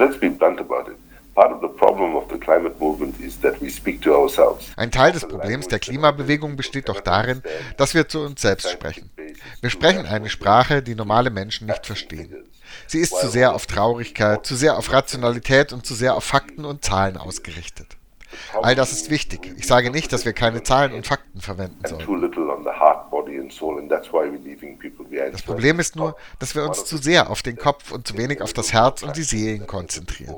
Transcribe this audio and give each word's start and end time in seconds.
let's 0.00 0.18
be 0.18 0.30
blunt 0.30 0.60
about 0.60 0.90
it. 0.90 0.96
Ein 4.76 4.90
Teil 4.90 5.12
des 5.12 5.28
Problems 5.28 5.68
der 5.68 5.78
Klimabewegung 5.78 6.56
besteht 6.56 6.88
doch 6.88 7.00
darin, 7.00 7.42
dass 7.76 7.94
wir 7.94 8.08
zu 8.08 8.20
uns 8.20 8.42
selbst 8.42 8.68
sprechen. 8.68 9.10
Wir 9.60 9.70
sprechen 9.70 10.06
eine 10.06 10.28
Sprache, 10.28 10.82
die 10.82 10.94
normale 10.94 11.30
Menschen 11.30 11.68
nicht 11.68 11.86
verstehen. 11.86 12.34
Sie 12.88 12.98
ist 12.98 13.16
zu 13.16 13.28
sehr 13.28 13.54
auf 13.54 13.66
Traurigkeit, 13.66 14.44
zu 14.44 14.54
sehr 14.54 14.76
auf 14.76 14.92
Rationalität 14.92 15.72
und 15.72 15.86
zu 15.86 15.94
sehr 15.94 16.14
auf 16.14 16.24
Fakten 16.24 16.64
und 16.64 16.84
Zahlen 16.84 17.16
ausgerichtet. 17.16 17.96
All 18.62 18.74
das 18.74 18.92
ist 18.92 19.10
wichtig. 19.10 19.52
Ich 19.58 19.66
sage 19.66 19.90
nicht, 19.90 20.12
dass 20.12 20.24
wir 20.24 20.32
keine 20.32 20.62
Zahlen 20.62 20.92
und 20.92 21.06
Fakten 21.06 21.40
verwenden 21.40 21.78
sollen. 21.86 22.06
Das 25.32 25.42
Problem 25.42 25.80
ist 25.80 25.96
nur, 25.96 26.16
dass 26.38 26.54
wir 26.54 26.64
uns 26.64 26.84
zu 26.84 26.96
sehr 26.96 27.30
auf 27.30 27.42
den 27.42 27.56
Kopf 27.56 27.90
und 27.92 28.06
zu 28.06 28.16
wenig 28.16 28.42
auf 28.42 28.52
das 28.52 28.72
Herz 28.72 29.02
und 29.02 29.16
die 29.16 29.22
Seelen 29.22 29.66
konzentrieren. 29.66 30.34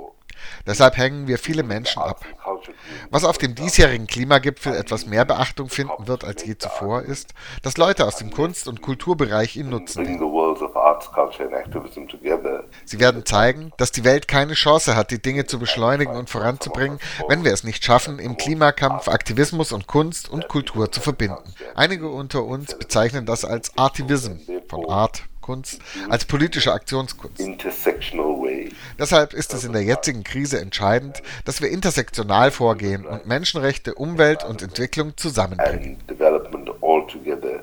Deshalb 0.67 0.97
hängen 0.97 1.27
wir 1.27 1.39
viele 1.39 1.63
Menschen 1.63 2.03
ab. 2.03 2.25
Was 3.11 3.25
auf 3.25 3.39
dem 3.39 3.55
diesjährigen 3.55 4.07
Klimagipfel 4.07 4.75
etwas 4.75 5.07
mehr 5.07 5.25
Beachtung 5.25 5.69
finden 5.69 6.07
wird 6.07 6.25
als 6.25 6.45
je 6.45 6.57
zuvor, 6.57 7.03
ist, 7.03 7.35
dass 7.63 7.77
Leute 7.77 8.07
aus 8.07 8.17
dem 8.17 8.31
Kunst- 8.31 8.69
und 8.69 8.83
Kulturbereich 8.83 9.57
ihn 9.57 9.69
nutzen. 9.71 10.05
Sie 12.85 13.01
werden 13.01 13.27
zeigen, 13.27 13.73
dass 13.77 13.93
die 13.93 14.05
Welt 14.05 14.29
keine 14.29 14.55
Chance 14.55 14.97
hat, 14.97 15.11
die 15.11 15.23
Dinge 15.23 15.47
zu 15.47 15.59
beschleunigen 15.59 16.17
und 16.17 16.31
voranzubringen, 16.31 16.99
wenn 17.29 17.45
wir 17.45 17.53
es 17.53 17.65
nicht 17.65 17.85
schaffen, 17.85 18.19
im 18.19 18.37
Klimakampf 18.37 19.09
Aktivismus 19.09 19.73
und 19.73 19.87
Kunst 19.87 20.29
und 20.29 20.49
Kultur 20.49 20.91
zu 20.91 21.01
verbinden. 21.01 21.55
Einige 21.75 22.09
unter 22.09 22.45
uns 22.45 22.77
bezeichnen 22.77 23.27
das 23.27 23.45
als 23.45 23.77
Artivism, 23.77 24.39
von 24.69 24.89
Art, 24.89 25.25
Kunst, 25.43 25.81
als 26.09 26.25
politische 26.25 26.73
Aktionskunst. 26.73 27.43
Deshalb 28.99 29.35
ist 29.35 29.53
es 29.53 29.65
in 29.65 29.73
der 29.73 29.83
jetzigen 29.83 30.25
Krise 30.25 30.61
entscheidend, 30.61 31.23
dass 31.45 31.61
wir 31.61 31.69
intersektional 31.69 32.51
vorgehen 32.51 33.05
und 33.05 33.27
Menschenrechte, 33.27 33.95
Umwelt 33.95 34.45
und 34.45 34.63
Entwicklung 34.63 35.17
zusammenbringen. 35.17 35.99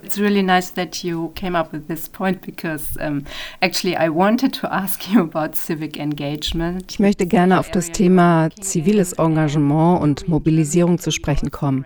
It's 0.04 0.18
really 0.18 0.44
nice 0.44 0.74
that 0.74 1.04
you 1.04 1.32
came 1.36 1.58
up 1.58 1.72
with 1.72 1.88
this 1.88 2.10
point 2.10 2.42
because 2.42 2.98
um, 3.00 3.24
actually 3.62 3.96
I 3.96 4.10
wanted 4.10 4.54
to 4.62 4.68
ask 4.68 5.08
you 5.08 5.22
about 5.22 5.56
civic 5.56 5.98
engagement. 5.98 6.86
Ich 6.90 7.00
möchte 7.00 7.26
gerne 7.28 7.60
auf 7.60 7.70
das 7.70 7.92
Thema 7.92 8.50
ziviles 8.60 9.14
Engagement 9.14 10.02
und 10.02 10.28
Mobilisierung 10.28 11.00
zu 11.00 11.12
sprechen 11.12 11.52
kommen. 11.52 11.86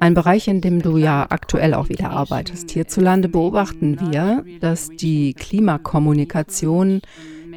Ein 0.00 0.14
Bereich, 0.14 0.48
in 0.48 0.62
dem 0.62 0.80
du 0.80 0.96
ja 0.96 1.26
aktuell 1.28 1.74
auch 1.74 1.90
wieder 1.90 2.10
arbeitest. 2.10 2.70
Hierzulande 2.70 3.28
beobachten 3.28 4.00
wir, 4.00 4.44
dass 4.60 4.88
die 4.88 5.34
Klimakommunikation 5.34 7.02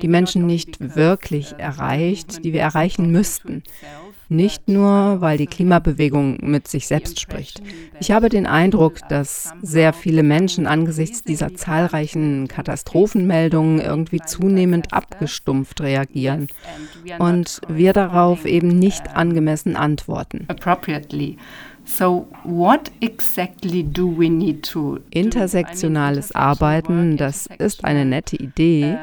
die 0.01 0.07
Menschen 0.09 0.45
nicht 0.45 0.95
wirklich 0.95 1.55
erreicht, 1.57 2.43
die 2.43 2.51
wir 2.51 2.59
erreichen 2.59 3.11
müssten. 3.11 3.63
Nicht 4.27 4.67
nur, 4.67 5.21
weil 5.21 5.37
die 5.37 5.45
Klimabewegung 5.47 6.37
mit 6.41 6.67
sich 6.67 6.87
selbst 6.87 7.19
spricht. 7.19 7.61
Ich 7.99 8.11
habe 8.11 8.29
den 8.29 8.45
Eindruck, 8.47 8.97
dass 9.07 9.53
sehr 9.61 9.93
viele 9.93 10.23
Menschen 10.23 10.65
angesichts 10.65 11.23
dieser 11.23 11.53
zahlreichen 11.53 12.47
Katastrophenmeldungen 12.47 13.79
irgendwie 13.79 14.21
zunehmend 14.25 14.91
abgestumpft 14.91 15.81
reagieren 15.81 16.47
und 17.19 17.61
wir 17.67 17.93
darauf 17.93 18.45
eben 18.45 18.69
nicht 18.69 19.15
angemessen 19.15 19.75
antworten. 19.75 20.47
So 21.85 22.27
what 22.43 22.91
exactly 23.01 23.83
do 23.83 24.07
we 24.07 24.29
need 24.29 24.63
to 24.71 24.99
Intersektionales 25.11 26.33
Arbeiten, 26.33 27.17
das 27.17 27.47
ist 27.57 27.83
eine 27.83 28.05
nette 28.05 28.37
Idee, 28.37 28.97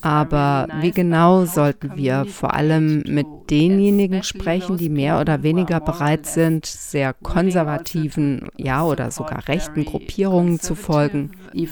aber 0.00 0.68
wie 0.80 0.90
genau 0.90 1.44
sollten 1.44 1.96
wir 1.96 2.24
vor 2.24 2.54
allem 2.54 3.02
mit 3.06 3.26
denjenigen 3.50 4.22
sprechen, 4.22 4.78
die 4.78 4.88
mehr 4.88 5.20
oder 5.20 5.42
weniger 5.42 5.80
bereit 5.80 6.24
sind, 6.26 6.64
sehr 6.66 7.12
konservativen, 7.12 8.48
ja 8.56 8.84
oder 8.84 9.10
sogar 9.10 9.46
rechten 9.46 9.84
Gruppierungen 9.84 10.60
zu 10.60 10.74
folgen, 10.74 11.32
die 11.52 11.66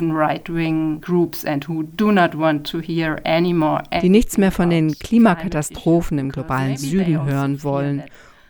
nichts 4.08 4.38
mehr 4.38 4.52
von 4.52 4.70
den 4.70 4.92
Klimakatastrophen 4.92 6.18
im 6.18 6.30
globalen 6.30 6.76
Süden 6.76 7.24
hören 7.24 7.62
wollen 7.62 8.02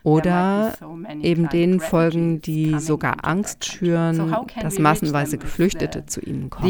oder 0.03 0.73
eben 1.23 1.49
denen 1.49 1.81
folgen, 1.81 2.41
die 2.41 2.79
sogar 2.79 3.25
Angst 3.25 3.65
schüren, 3.65 4.35
dass 4.61 4.79
massenweise 4.79 5.39
Geflüchtete 5.39 6.07
zu 6.07 6.21
ihnen 6.21 6.51
kommen. 6.51 6.69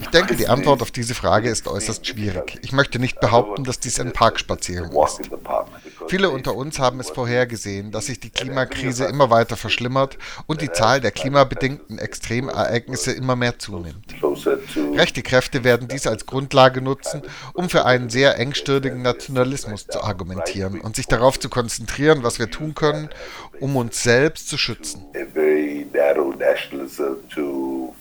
Ich 0.00 0.08
denke, 0.08 0.34
die 0.34 0.48
Antwort 0.48 0.80
auf 0.80 0.90
diese 0.90 1.14
Frage 1.14 1.50
ist 1.50 1.68
äußerst 1.68 2.06
schwierig. 2.06 2.58
Ich 2.62 2.72
möchte 2.72 2.98
nicht 2.98 3.20
behaupten, 3.20 3.64
dass 3.64 3.80
dies 3.80 4.00
ein 4.00 4.12
Parkspaziergang 4.12 4.92
ist. 5.04 5.30
Viele 6.08 6.30
unter 6.30 6.54
uns 6.54 6.78
haben 6.78 7.00
es 7.00 7.10
vorhergesehen, 7.10 7.90
dass 7.90 8.06
sich 8.06 8.18
die 8.18 8.30
Klimakrise 8.30 9.04
immer 9.04 9.28
weiter 9.28 9.56
verschlimmert 9.56 10.16
und 10.46 10.62
die 10.62 10.72
Zahl 10.72 11.00
der 11.00 11.10
klimabedingten 11.10 11.98
Extremereignisse 11.98 13.12
immer 13.12 13.36
mehr 13.36 13.58
zunimmt. 13.58 14.14
Rechte 14.94 15.22
Kräfte 15.22 15.64
werden 15.64 15.88
dies 15.88 16.06
als 16.06 16.26
Grundlage 16.26 16.80
nutzen, 16.80 17.22
um 17.52 17.68
für 17.68 17.84
einen 17.84 18.08
sehr 18.08 18.38
engstirnigen 18.38 19.02
Nationalismus 19.02 19.86
zu 19.86 20.02
argumentieren 20.02 20.80
und 20.80 20.96
sich 20.96 21.06
darauf 21.06 21.38
zu 21.38 21.48
konzentrieren, 21.48 22.22
was 22.22 22.38
wir 22.38 22.50
tun 22.50 22.74
können, 22.74 23.10
um 23.60 23.76
uns 23.76 24.02
selbst 24.02 24.48
zu 24.48 24.56
schützen. 24.56 25.04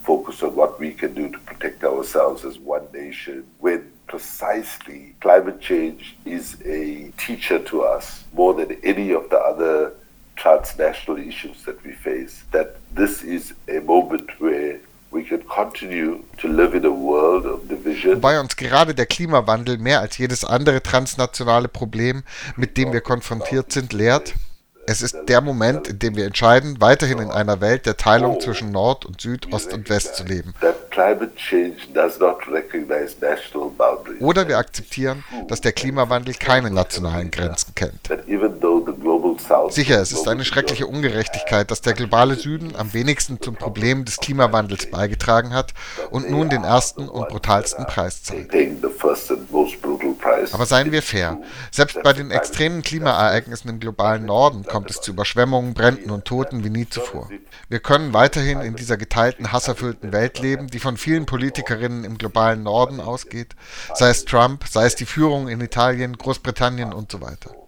Focus 0.06 0.44
on 0.44 0.56
what 0.56 0.80
we 0.80 0.92
can 0.92 1.14
do 1.14 1.30
to 1.30 1.40
protect 1.40 1.84
ourselves 1.84 2.46
as 2.46 2.60
one 2.60 2.86
nation 2.94 3.46
when 3.60 3.92
precisely 4.08 5.16
climate 5.20 5.60
change 5.60 6.16
is 6.26 6.58
a 6.66 7.12
teacher 7.18 7.60
to 7.60 7.82
us 7.82 8.24
more 8.34 8.54
than 8.54 8.78
any 8.84 9.12
of 9.12 9.30
the 9.30 9.38
other 9.38 9.94
transnational 10.36 11.18
issues 11.18 11.64
that 11.64 11.84
we 11.84 11.92
face. 11.92 12.44
That 12.52 12.78
this 12.94 13.24
is 13.24 13.54
a 13.68 13.80
moment 13.80 14.30
where 14.40 14.80
we 15.12 15.24
can 15.24 15.42
continue 15.44 16.24
to 16.38 16.48
live 16.48 16.76
in 16.76 16.86
a 16.86 16.92
world 16.92 17.46
of 17.46 17.68
division. 17.68 18.16
Wobei 18.16 18.40
uns 18.40 18.56
gerade 18.58 18.94
der 18.94 19.06
Klimawandel 19.06 19.78
mehr 19.78 20.02
als 20.02 20.18
jedes 20.18 20.44
andere 20.44 20.84
transnationale 20.84 21.68
Problem, 21.70 22.24
mit 22.58 22.78
dem 22.78 22.92
wir 22.92 23.02
konfrontiert 23.02 23.72
sind, 23.72 23.94
lehrt, 23.94 24.36
es 24.88 25.02
ist 25.02 25.16
der 25.28 25.42
Moment, 25.42 25.88
in 25.88 26.00
dem 26.00 26.16
wir 26.16 26.26
entscheiden, 26.26 26.78
weiterhin 26.80 27.20
in 27.20 27.32
einer 27.32 27.62
Welt 27.62 27.86
der 27.86 27.98
Teilung 27.98 28.40
zwischen 28.40 28.72
Nord 28.72 29.06
und 29.06 29.20
Süd, 29.22 29.52
Ost 29.52 29.74
und 29.74 29.90
West 29.90 30.16
zu 30.16 30.24
leben. 30.24 30.54
Oder 34.20 34.48
wir 34.48 34.58
akzeptieren, 34.58 35.24
dass 35.48 35.62
der 35.62 35.72
Klimawandel 35.72 36.36
keine 36.36 36.70
nationalen 36.72 37.32
Grenzen 37.32 37.74
kennt. 37.76 38.10
Sicher, 39.70 40.02
es 40.02 40.12
ist 40.12 40.28
eine 40.28 40.46
schreckliche 40.46 40.88
Ungerechtigkeit, 40.88 41.72
dass 41.72 41.82
der 41.82 41.94
globale 41.94 42.36
Süden 42.36 42.76
am 42.76 42.94
wenigsten 42.94 43.42
zum 43.42 43.56
Problem 43.56 44.06
des 44.06 44.18
Klimawandels 44.18 44.90
beigetragen 44.90 45.54
hat 45.54 45.74
und 46.12 46.30
nun 46.30 46.50
den 46.50 46.64
ersten 46.64 47.10
und 47.10 47.28
brutalsten 47.30 47.86
Preis 47.86 48.24
zahlt. 48.24 48.50
Aber 50.52 50.66
seien 50.66 50.92
wir 50.92 51.02
fair, 51.02 51.40
selbst 51.72 52.02
bei 52.04 52.14
den 52.14 52.32
extremen 52.32 52.82
Klimaereignissen 52.82 53.70
im 53.70 53.80
globalen 53.80 54.26
Norden 54.26 54.64
kommt 54.64 54.90
es 54.90 55.02
zu 55.02 55.12
Überschwemmungen, 55.12 55.74
Bränden 55.74 56.12
und 56.12 56.26
Toten 56.26 56.64
wie 56.64 56.70
nie 56.70 56.88
zuvor. 56.88 57.30
Wir 57.70 57.80
können 57.80 58.14
weiterhin 58.14 58.62
in 58.62 58.76
dieser 58.76 58.98
geteilten, 58.98 59.52
hasserfüllten 59.52 60.12
Welt 60.12 60.40
leben, 60.40 60.68
die 60.68 60.80
von 60.80 60.98
vielen 60.98 61.26
Politikerinnen 61.26 62.04
im 62.04 62.18
globalen 62.18 62.64
Norden 62.64 63.00
ausgeht, 63.00 63.56
sei 63.94 64.10
es 64.10 64.26
Trump, 64.26 64.66
sei 64.68 64.86
es 64.86 64.96
die 64.96 65.06
Führung 65.06 65.48
in 65.48 65.62
Italien, 65.62 66.18
Großbritannien 66.18 66.94
und 66.94 67.12
so 67.12 67.22
weiter. 67.22 67.65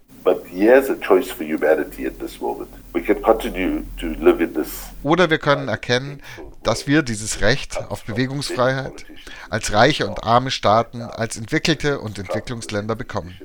Oder 5.03 5.29
wir 5.29 5.38
können 5.38 5.67
erkennen, 5.67 6.21
dass 6.63 6.88
wir 6.88 7.01
dieses 7.01 7.41
Recht 7.41 7.79
auf 7.89 8.03
Bewegungsfreiheit 8.03 9.05
als 9.49 9.71
reiche 9.71 10.07
und 10.07 10.23
arme 10.23 10.51
Staaten, 10.51 11.01
als 11.01 11.38
entwickelte 11.38 11.99
und 11.99 12.19
Entwicklungsländer 12.19 12.95
bekommen. 12.95 13.38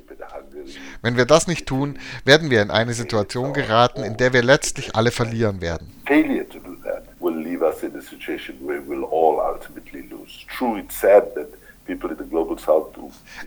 Wenn 1.01 1.17
wir 1.17 1.25
das 1.25 1.47
nicht 1.47 1.67
tun, 1.67 1.99
werden 2.25 2.49
wir 2.49 2.61
in 2.61 2.71
eine 2.71 2.93
Situation 2.93 3.53
geraten, 3.53 4.03
in 4.03 4.17
der 4.17 4.33
wir 4.33 4.41
letztlich 4.43 4.95
alle 4.95 5.11
verlieren 5.11 5.61
werden. 5.61 5.91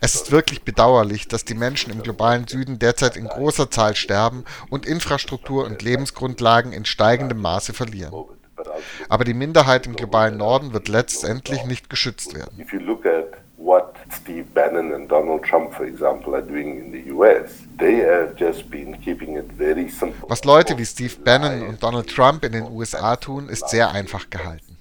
Es 0.00 0.14
ist 0.14 0.32
wirklich 0.32 0.62
bedauerlich, 0.62 1.28
dass 1.28 1.44
die 1.44 1.54
Menschen 1.54 1.92
im 1.92 2.02
globalen 2.02 2.46
Süden 2.46 2.78
derzeit 2.78 3.16
in 3.16 3.26
großer 3.28 3.70
Zahl 3.70 3.96
sterben 3.96 4.44
und 4.70 4.86
Infrastruktur 4.86 5.64
und 5.64 5.82
Lebensgrundlagen 5.82 6.72
in 6.72 6.84
steigendem 6.84 7.40
Maße 7.40 7.72
verlieren. 7.72 8.12
Aber 9.08 9.24
die 9.24 9.34
Minderheit 9.34 9.86
im 9.86 9.96
globalen 9.96 10.36
Norden 10.36 10.72
wird 10.72 10.88
letztendlich 10.88 11.64
nicht 11.64 11.90
geschützt 11.90 12.34
werden. 12.34 12.64
what 13.66 13.96
Steve 14.10 14.46
Bannon 14.54 14.92
and 14.92 15.10
Donald 15.10 15.42
Trump, 15.42 15.74
for 15.74 15.84
example, 15.84 16.34
are 16.34 16.42
doing 16.42 16.78
in 16.78 16.92
the 16.92 17.10
US. 17.10 17.66
They 17.78 17.96
have 18.00 18.36
just 18.36 18.70
been 18.70 18.96
keeping 19.02 19.36
it 19.36 19.50
very 19.52 19.88
simple. 19.88 20.28
Was 20.28 20.44
Leute 20.44 20.78
wie 20.78 20.86
Steve 20.86 21.16
Bannon 21.24 21.66
und 21.68 21.82
Donald 21.82 22.08
Trump 22.08 22.44
in 22.44 22.52
den 22.52 22.70
USA 22.70 23.16
tun, 23.16 23.48
ist 23.48 23.68
sehr 23.68 23.90
einfach 23.90 24.30
gehalten. 24.30 24.75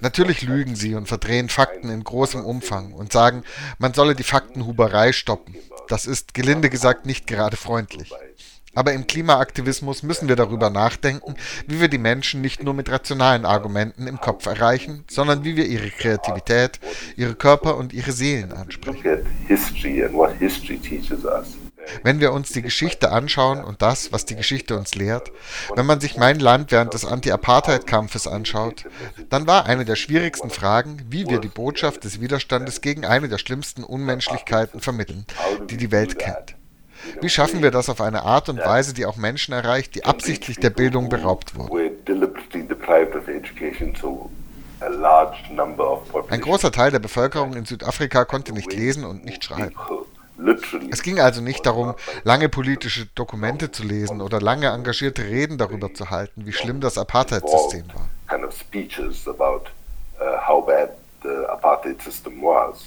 Natürlich 0.00 0.42
lügen 0.42 0.76
sie 0.76 0.94
und 0.94 1.06
verdrehen 1.06 1.48
Fakten 1.48 1.90
in 1.90 2.04
großem 2.04 2.44
Umfang 2.44 2.92
und 2.92 3.12
sagen, 3.12 3.42
man 3.78 3.94
solle 3.94 4.14
die 4.14 4.22
Faktenhuberei 4.22 5.12
stoppen. 5.12 5.54
Das 5.88 6.06
ist 6.06 6.34
gelinde 6.34 6.70
gesagt 6.70 7.06
nicht 7.06 7.26
gerade 7.26 7.56
freundlich. 7.56 8.12
Aber 8.74 8.92
im 8.92 9.06
Klimaaktivismus 9.06 10.04
müssen 10.04 10.28
wir 10.28 10.36
darüber 10.36 10.70
nachdenken, 10.70 11.34
wie 11.66 11.80
wir 11.80 11.88
die 11.88 11.98
Menschen 11.98 12.40
nicht 12.40 12.62
nur 12.62 12.72
mit 12.72 12.88
rationalen 12.88 13.44
Argumenten 13.44 14.06
im 14.06 14.20
Kopf 14.20 14.46
erreichen, 14.46 15.04
sondern 15.10 15.42
wie 15.42 15.56
wir 15.56 15.66
ihre 15.66 15.90
Kreativität, 15.90 16.78
ihre 17.16 17.34
Körper 17.34 17.76
und 17.76 17.92
ihre 17.92 18.12
Seelen 18.12 18.52
ansprechen. 18.52 19.26
Wenn 22.02 22.20
wir 22.20 22.32
uns 22.32 22.50
die 22.50 22.62
Geschichte 22.62 23.10
anschauen 23.10 23.64
und 23.64 23.82
das, 23.82 24.12
was 24.12 24.24
die 24.24 24.36
Geschichte 24.36 24.76
uns 24.76 24.94
lehrt, 24.94 25.30
wenn 25.74 25.86
man 25.86 26.00
sich 26.00 26.16
mein 26.16 26.38
Land 26.38 26.72
während 26.72 26.94
des 26.94 27.04
Anti-Apartheid-Kampfes 27.04 28.26
anschaut, 28.26 28.84
dann 29.28 29.46
war 29.46 29.66
eine 29.66 29.84
der 29.84 29.96
schwierigsten 29.96 30.50
Fragen, 30.50 31.02
wie 31.08 31.28
wir 31.28 31.38
die 31.38 31.48
Botschaft 31.48 32.04
des 32.04 32.20
Widerstandes 32.20 32.80
gegen 32.80 33.04
eine 33.04 33.28
der 33.28 33.38
schlimmsten 33.38 33.84
Unmenschlichkeiten 33.84 34.80
vermitteln, 34.80 35.26
die 35.68 35.76
die 35.76 35.90
Welt 35.90 36.18
kennt. 36.18 36.56
Wie 37.20 37.28
schaffen 37.28 37.62
wir 37.62 37.70
das 37.70 37.88
auf 37.88 38.00
eine 38.00 38.22
Art 38.22 38.48
und 38.48 38.58
Weise, 38.58 38.92
die 38.92 39.06
auch 39.06 39.16
Menschen 39.16 39.52
erreicht, 39.54 39.94
die 39.94 40.04
absichtlich 40.04 40.58
der 40.58 40.70
Bildung 40.70 41.08
beraubt 41.08 41.54
wurden? 41.54 41.98
Ein 46.28 46.40
großer 46.40 46.72
Teil 46.72 46.90
der 46.90 46.98
Bevölkerung 46.98 47.54
in 47.54 47.64
Südafrika 47.64 48.24
konnte 48.24 48.52
nicht 48.52 48.72
lesen 48.72 49.04
und 49.04 49.24
nicht 49.24 49.44
schreiben. 49.44 49.74
Es 50.90 51.02
ging 51.02 51.20
also 51.20 51.40
nicht 51.40 51.66
darum, 51.66 51.94
lange 52.24 52.48
politische 52.48 53.06
Dokumente 53.14 53.70
zu 53.70 53.82
lesen 53.82 54.20
oder 54.20 54.40
lange 54.40 54.68
engagierte 54.68 55.24
Reden 55.24 55.58
darüber 55.58 55.92
zu 55.94 56.10
halten, 56.10 56.46
wie 56.46 56.52
schlimm 56.52 56.80
das 56.80 56.98
Apartheid-System 56.98 57.84
war. 57.94 58.08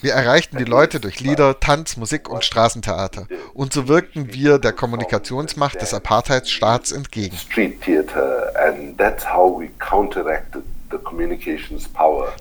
Wir 0.01 0.13
erreichten 0.13 0.57
die 0.57 0.63
Leute 0.63 0.99
durch 0.99 1.19
Lieder, 1.19 1.59
Tanz, 1.59 1.97
Musik 1.97 2.29
und 2.29 2.43
Straßentheater. 2.43 3.27
Und 3.53 3.73
so 3.73 3.87
wirkten 3.87 4.33
wir 4.33 4.57
der 4.57 4.73
Kommunikationsmacht 4.73 5.81
des 5.81 5.93
Apartheidsstaats 5.93 6.91
entgegen. 6.91 7.37
Street 7.37 7.81
theater 7.81 8.51
and 8.55 8.97
that's 8.97 9.25
how 9.25 9.59
we 9.59 9.69
counteracted 9.79 10.63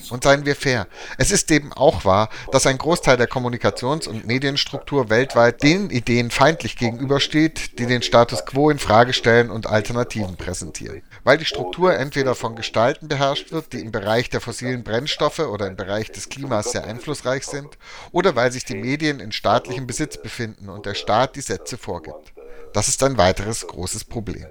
und 0.10 0.24
seien 0.24 0.46
wir 0.46 0.56
fair, 0.56 0.88
es 1.18 1.32
ist 1.32 1.52
eben 1.52 1.74
auch 1.74 2.06
wahr, 2.06 2.30
dass 2.52 2.66
ein 2.66 2.78
Großteil 2.78 3.18
der 3.18 3.28
Kommunikations- 3.28 4.08
und 4.08 4.26
Medienstruktur 4.26 5.10
weltweit 5.10 5.62
den 5.64 5.90
Ideen 5.90 6.32
feindlich 6.32 6.78
gegenübersteht, 6.78 7.78
die 7.78 7.86
den 7.86 8.02
Status 8.02 8.46
quo 8.46 8.70
in 8.70 8.80
Frage 8.80 9.12
stellen 9.12 9.50
und 9.50 9.68
Alternativen 9.68 10.38
präsentieren. 10.38 11.04
Weil 11.26 11.38
die 11.38 11.46
Struktur 11.46 11.94
entweder 11.94 12.36
von 12.36 12.56
Gestalten 12.56 13.10
beherrscht 13.10 13.52
wird, 13.52 13.74
die 13.74 13.82
im 13.82 13.92
Bereich 13.92 14.30
der 14.30 14.40
fossilen 14.40 14.84
Brennstoffe 14.84 15.40
oder 15.40 15.68
im 15.68 15.76
Bereich 15.76 16.12
des 16.14 16.30
Klimas 16.30 16.72
sehr 16.72 16.86
einflussreich 16.86 17.46
sind, 17.46 17.78
oder 18.14 18.38
weil 18.38 18.54
sich 18.54 18.64
die 18.64 18.76
Medien 18.76 19.20
in 19.20 19.34
staatlichem 19.34 19.88
Besitz 19.88 20.22
befinden 20.22 20.70
und 20.70 20.86
der 20.86 20.94
Staat 20.94 21.36
die 21.36 21.42
Sätze 21.42 21.78
vorgibt. 21.78 22.34
Das 22.72 22.88
ist 22.88 23.04
ein 23.04 23.18
weiteres 23.18 23.68
großes 23.68 24.06
Problem. 24.06 24.46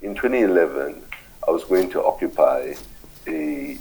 In 0.00 0.16
2011, 0.16 0.94
I 1.46 1.52
was 1.52 1.68
going 1.68 1.90
to 1.90 2.00
occupy 2.00 2.76
a 3.28 3.76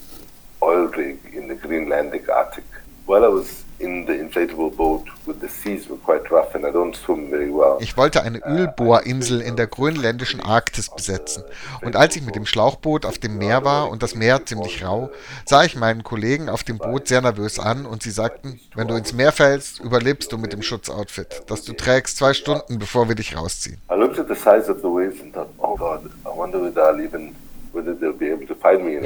oil 0.61 0.87
rig 0.87 1.19
in 1.33 1.47
the 1.47 1.55
Greenlandic 1.55 2.29
Arctic. 2.29 2.65
While 3.05 3.23
I 3.23 3.27
was 3.27 3.65
in 3.77 4.05
the 4.05 4.13
inflatable 4.13 4.75
boat 4.75 5.03
with 5.25 5.41
the 5.41 5.49
seas 5.49 5.89
were 5.89 5.97
quite 5.97 6.31
rough 6.31 6.55
and 6.55 6.65
I 6.65 6.71
don't 6.71 6.95
swim 6.95 7.29
very 7.29 7.49
well. 7.49 7.77
Ich 7.81 7.97
wollte 7.97 8.23
eine 8.23 8.39
Ölbohrinsel 8.39 9.41
in 9.41 9.57
der 9.57 9.67
grönländischen 9.67 10.39
Arktis 10.39 10.89
besetzen. 10.89 11.43
Und 11.81 11.95
als 11.95 12.15
ich 12.15 12.23
mit 12.23 12.35
dem 12.35 12.45
Schlauchboot 12.45 13.05
auf 13.05 13.17
dem 13.17 13.37
Meer 13.37 13.65
war 13.65 13.89
und 13.89 14.01
das 14.01 14.15
Meer 14.15 14.45
ziemlich 14.45 14.83
rau, 14.83 15.09
sah 15.45 15.65
ich 15.65 15.75
meinen 15.75 16.03
Kollegen 16.03 16.47
auf 16.47 16.63
dem 16.63 16.77
Boot 16.77 17.07
sehr 17.07 17.21
nervös 17.21 17.59
an 17.59 17.85
und 17.85 18.01
sie 18.01 18.11
sagten, 18.11 18.59
wenn 18.75 18.87
du 18.87 18.95
ins 18.95 19.13
Meer 19.13 19.33
fällst, 19.33 19.81
überlebst 19.81 20.31
du 20.31 20.37
mit 20.37 20.53
dem 20.53 20.61
Schutzoutfit, 20.61 21.43
das 21.47 21.63
du 21.63 21.73
trägst 21.73 22.17
zwei 22.17 22.33
Stunden, 22.33 22.79
bevor 22.79 23.09
wir 23.09 23.15
dich 23.15 23.35
rausziehen. 23.35 23.77
I 23.91 23.95
looked 23.95 24.19
at 24.19 24.27
the 24.27 24.35
size 24.35 24.71
of 24.71 24.77
the 24.77 24.87
waves 24.87 25.19
and 25.21 25.33
thought, 25.33 25.49
oh 25.59 25.75
God, 25.75 26.05
I 26.25 26.29
wonder 26.35 26.61
whether 26.61 26.81
I'll 26.81 27.03
even 27.03 27.35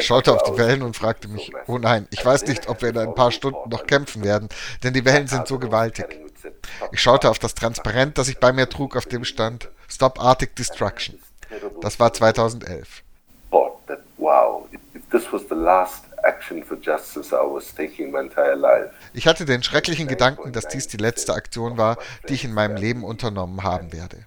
schaute 0.03 0.33
auf 0.33 0.43
die 0.43 0.57
Wellen 0.57 0.81
und 0.81 0.95
fragte 0.95 1.27
mich, 1.27 1.51
oh 1.67 1.77
nein, 1.77 2.07
ich 2.11 2.25
weiß 2.25 2.45
nicht, 2.47 2.69
ob 2.69 2.81
wir 2.81 2.89
in 2.89 2.97
ein 2.97 3.15
paar 3.15 3.31
Stunden 3.31 3.69
noch 3.69 3.85
kämpfen 3.85 4.23
werden, 4.23 4.49
denn 4.83 4.93
die 4.93 5.05
Wellen 5.05 5.27
sind 5.27 5.47
so 5.47 5.59
gewaltig. 5.59 6.19
Ich 6.91 7.01
schaute 7.01 7.29
auf 7.29 7.39
das 7.39 7.55
Transparent, 7.55 8.17
das 8.17 8.27
ich 8.29 8.39
bei 8.39 8.53
mir 8.53 8.69
trug, 8.69 8.95
auf 8.95 9.05
dem 9.05 9.23
stand 9.23 9.69
Stop 9.89 10.21
Arctic 10.21 10.55
Destruction. 10.55 11.19
Das 11.81 11.99
war 11.99 12.13
2011. 12.13 13.03
Ich 19.13 19.27
hatte 19.27 19.45
den 19.45 19.63
schrecklichen 19.63 20.07
Gedanken, 20.07 20.51
dass 20.51 20.67
dies 20.67 20.87
die 20.87 20.97
letzte 20.97 21.33
Aktion 21.33 21.77
war, 21.77 21.97
die 22.27 22.35
ich 22.35 22.45
in 22.45 22.53
meinem 22.53 22.75
Leben 22.75 23.03
unternommen 23.03 23.63
haben 23.63 23.91
werde. 23.91 24.25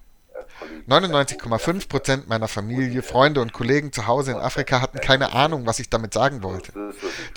99,5 0.87 1.87
Prozent 1.87 2.27
meiner 2.27 2.47
Familie, 2.47 3.01
Freunde 3.01 3.41
und 3.41 3.53
Kollegen 3.53 3.91
zu 3.91 4.07
Hause 4.07 4.31
in 4.31 4.37
Afrika 4.37 4.81
hatten 4.81 4.99
keine 4.99 5.33
Ahnung, 5.33 5.65
was 5.65 5.79
ich 5.79 5.89
damit 5.89 6.13
sagen 6.13 6.43
wollte. 6.43 6.73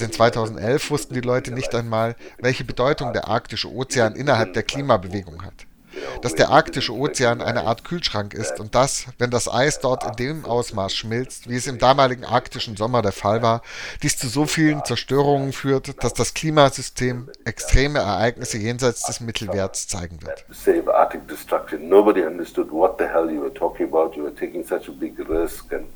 Denn 0.00 0.12
2011 0.12 0.90
wussten 0.90 1.14
die 1.14 1.20
Leute 1.20 1.52
nicht 1.52 1.75
einmal, 1.75 2.17
welche 2.38 2.64
Bedeutung 2.64 3.12
der 3.12 3.28
arktische 3.28 3.73
Ozean 3.73 4.14
innerhalb 4.14 4.52
der 4.55 4.62
Klimabewegung 4.62 5.43
hat 5.43 5.67
dass 6.22 6.34
der 6.34 6.50
arktische 6.50 6.94
Ozean 6.94 7.40
eine 7.40 7.64
Art 7.64 7.84
Kühlschrank 7.84 8.34
ist 8.34 8.60
und 8.60 8.75
dass, 8.75 9.06
wenn 9.19 9.31
das 9.31 9.52
Eis 9.52 9.81
dort 9.81 10.04
in 10.04 10.12
dem 10.16 10.44
Ausmaß 10.44 10.94
schmilzt, 10.94 11.48
wie 11.48 11.56
es 11.56 11.66
im 11.66 11.78
damaligen 11.78 12.25
arktischen 12.25 12.76
Sommer 12.76 13.02
der 13.02 13.12
Fall 13.12 13.43
war, 13.43 13.62
dies 14.02 14.16
zu 14.16 14.28
so 14.28 14.46
vielen 14.46 14.84
Zerstörungen 14.84 15.52
führt, 15.52 16.02
dass 16.02 16.14
das 16.14 16.34
Klimasystem 16.34 17.31
extreme 17.44 17.98
Ereignisse 17.98 18.58
jenseits 18.58 19.02
des 19.04 19.20
Mittelwerts 19.20 19.88
zeigen 19.88 20.19
wird. 20.22 20.44
Nobody 21.78 22.23
understood 22.25 22.70
what 22.70 22.99
the 22.99 23.04
hell 23.04 23.30
you 23.30 23.40
were 23.40 23.52
talking 23.52 23.87
about. 23.88 24.16
You 24.16 24.25
were 24.25 24.35
taking 24.35 24.64
such 24.64 24.88
a 24.88 24.92
big 24.92 25.18
risk 25.28 25.73
and 25.73 25.87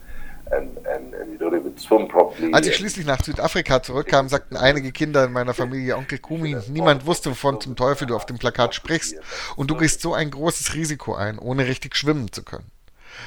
als 2.53 2.67
ich 2.67 2.77
schließlich 2.77 3.07
nach 3.07 3.23
Südafrika 3.23 3.83
zurückkam, 3.83 4.29
sagten 4.29 4.57
einige 4.57 4.93
Kinder 4.93 5.25
in 5.25 5.33
meiner 5.33 5.55
Familie, 5.55 5.97
Onkel 5.97 6.19
Kumi, 6.19 6.57
niemand 6.69 7.07
wusste, 7.07 7.31
wovon 7.31 7.61
zum 7.61 7.77
Teufel 7.77 8.07
du 8.07 8.17
auf 8.17 8.27
dem 8.27 8.39
Plakat 8.39 8.75
sprichst. 8.75 9.17
Und 9.57 9.71
du 9.71 9.77
gehst 9.77 10.01
so 10.01 10.15
ein 10.15 10.31
großes 10.31 10.75
Risiko 10.75 11.15
ein, 11.15 11.39
ohne 11.39 11.67
richtig 11.67 11.97
schwimmen 11.97 12.33
zu 12.33 12.43
können. 12.43 12.71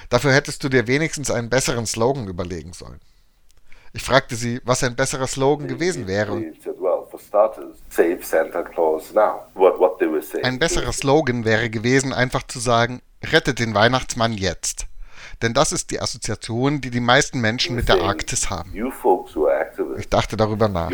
Dafür 0.10 0.34
hättest 0.34 0.64
du 0.64 0.70
dir 0.70 0.88
wenigstens 0.88 1.32
einen 1.32 1.50
besseren 1.50 1.86
Slogan 1.86 2.28
überlegen 2.28 2.74
sollen. 2.74 3.00
Ich 3.94 4.04
fragte 4.04 4.36
sie, 4.36 4.60
was 4.64 4.84
ein 4.84 4.96
besserer 4.96 5.28
Slogan 5.28 5.68
gewesen 5.68 6.08
wäre. 6.08 6.42
Ein 10.44 10.60
besserer 10.60 10.92
Slogan 10.92 11.46
wäre 11.46 11.70
gewesen, 11.70 12.12
einfach 12.12 12.44
zu 12.44 12.60
sagen, 12.60 13.02
rettet 13.24 13.60
den 13.60 13.76
Weihnachtsmann 13.76 14.34
jetzt. 14.34 14.88
Denn 15.44 15.54
das 15.54 15.74
ist 15.74 15.92
die 15.92 16.00
Assoziation, 16.00 16.80
die 16.80 16.90
die 16.90 17.02
meisten 17.02 17.42
Menschen 17.42 17.76
mit 17.76 17.90
der 17.90 18.02
Arktis 18.02 18.50
haben. 18.50 18.72
Ich 19.98 20.08
dachte 20.08 20.38
darüber 20.38 20.70
nach. 20.70 20.90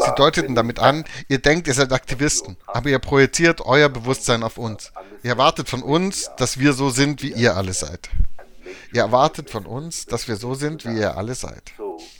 Sie 0.00 0.14
deuteten 0.16 0.54
damit 0.54 0.78
an, 0.78 1.04
ihr 1.28 1.38
denkt, 1.40 1.68
ihr 1.68 1.74
seid 1.74 1.92
Aktivisten, 1.92 2.56
aber 2.66 2.88
ihr 2.88 2.98
projiziert 3.00 3.60
euer 3.60 3.90
Bewusstsein 3.90 4.42
auf 4.42 4.56
uns. 4.56 4.92
Ihr 5.22 5.32
erwartet 5.32 5.68
von 5.68 5.82
uns, 5.82 6.30
dass 6.38 6.58
wir 6.58 6.72
so 6.72 6.88
sind, 6.88 7.22
wie 7.22 7.32
ihr 7.32 7.54
alle 7.54 7.74
seid. 7.74 8.08
Ihr 8.94 9.02
erwartet 9.02 9.50
von 9.50 9.66
uns, 9.66 10.06
dass 10.06 10.26
wir 10.26 10.36
so 10.36 10.54
sind, 10.54 10.86
wie 10.86 10.98
ihr 10.98 11.18
alle 11.18 11.34
seid. 11.34 11.72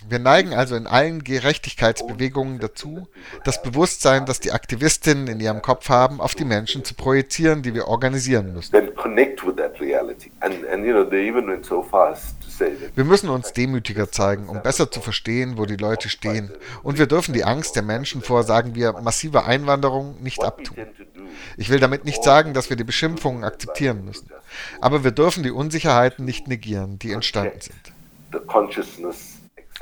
Wir 0.09 0.19
neigen 0.19 0.55
also 0.55 0.77
in 0.77 0.87
allen 0.87 1.25
Gerechtigkeitsbewegungen 1.25 2.59
dazu, 2.59 3.09
das 3.45 3.63
Bewusstsein, 3.63 4.27
das 4.27 4.41
die 4.41 4.53
Aktivistinnen 4.53 5.27
in 5.29 5.41
ihrem 5.41 5.63
Kopf 5.63 5.89
haben, 5.89 6.21
auf 6.21 6.35
die 6.35 6.45
Menschen 6.45 6.85
zu 6.85 6.95
projizieren, 6.95 7.63
die 7.63 7.75
wir 7.75 7.89
organisieren 7.89 8.53
müssen. 8.53 8.73
Wir 12.95 13.05
müssen 13.05 13.29
uns 13.31 13.53
demütiger 13.53 14.11
zeigen, 14.11 14.49
um 14.49 14.63
besser 14.63 14.91
zu 14.91 15.01
verstehen, 15.01 15.59
wo 15.59 15.67
die 15.67 15.77
Leute 15.77 16.09
stehen. 16.09 16.51
Und 16.83 16.99
wir 16.99 17.07
dürfen 17.07 17.33
die 17.33 17.45
Angst 17.45 17.77
der 17.77 17.83
Menschen 17.83 18.23
vor, 18.23 18.43
sagen 18.43 18.75
wir, 18.75 18.93
massiver 18.93 19.47
Einwanderung 19.47 20.23
nicht 20.23 20.43
abtun. 20.43 20.77
Ich 21.57 21.71
will 21.71 21.81
damit 21.81 22.05
nicht 22.05 22.23
sagen, 22.23 22.55
dass 22.55 22.71
wir 22.71 22.77
die 22.77 22.85
Beschimpfungen 22.85 23.45
akzeptieren 23.45 24.05
müssen. 24.05 24.31
Aber 24.81 25.05
wir 25.05 25.11
dürfen 25.11 25.43
die 25.43 25.51
Unsicherheiten 25.51 26.25
nicht 26.25 26.49
negieren, 26.49 26.99
die 26.99 27.13
entstanden 27.13 27.61
sind. 27.61 27.93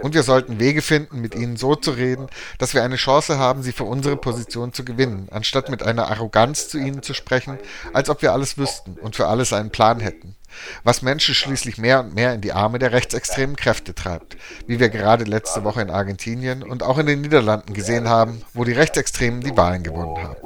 Und 0.03 0.15
wir 0.15 0.23
sollten 0.23 0.61
Wege 0.61 0.83
finden, 0.83 1.21
mit 1.21 1.35
ihnen 1.35 1.57
so 1.57 1.75
zu 1.75 1.93
reden, 1.93 2.27
dass 2.59 2.75
wir 2.75 2.83
eine 2.83 2.97
Chance 2.97 3.39
haben, 3.39 3.63
sie 3.63 3.73
für 3.73 3.85
unsere 3.85 4.17
Position 4.17 4.73
zu 4.73 4.85
gewinnen, 4.85 5.29
anstatt 5.31 5.71
mit 5.71 5.83
einer 5.83 6.09
Arroganz 6.09 6.69
zu 6.69 6.79
ihnen 6.79 7.03
zu 7.03 7.15
sprechen, 7.15 7.59
als 7.93 8.11
ob 8.11 8.23
wir 8.23 8.33
alles 8.33 8.59
wüssten 8.59 8.97
und 9.01 9.17
für 9.17 9.29
alles 9.29 9.53
einen 9.53 9.71
Plan 9.71 10.01
hätten 10.01 10.37
was 10.85 11.03
Menschen 11.03 11.35
schließlich 11.35 11.79
mehr 11.79 12.01
und 12.01 12.15
mehr 12.15 12.35
in 12.35 12.41
die 12.41 12.53
Arme 12.53 12.79
der 12.79 12.93
rechtsextremen 12.93 13.57
Kräfte 13.57 13.95
treibt, 13.95 14.37
wie 14.67 14.81
wir 14.81 14.89
gerade 14.89 15.25
letzte 15.25 15.65
Woche 15.65 15.83
in 15.83 15.91
Argentinien 15.91 16.63
und 16.63 16.83
auch 16.83 16.99
in 16.99 17.07
den 17.07 17.21
Niederlanden 17.21 17.73
gesehen 17.75 18.09
haben, 18.09 18.43
wo 18.55 18.65
die 18.65 18.73
Rechtsextremen 18.73 19.41
die 19.41 19.57
Wahlen 19.57 19.83
gewonnen 19.83 20.23
haben. 20.23 20.37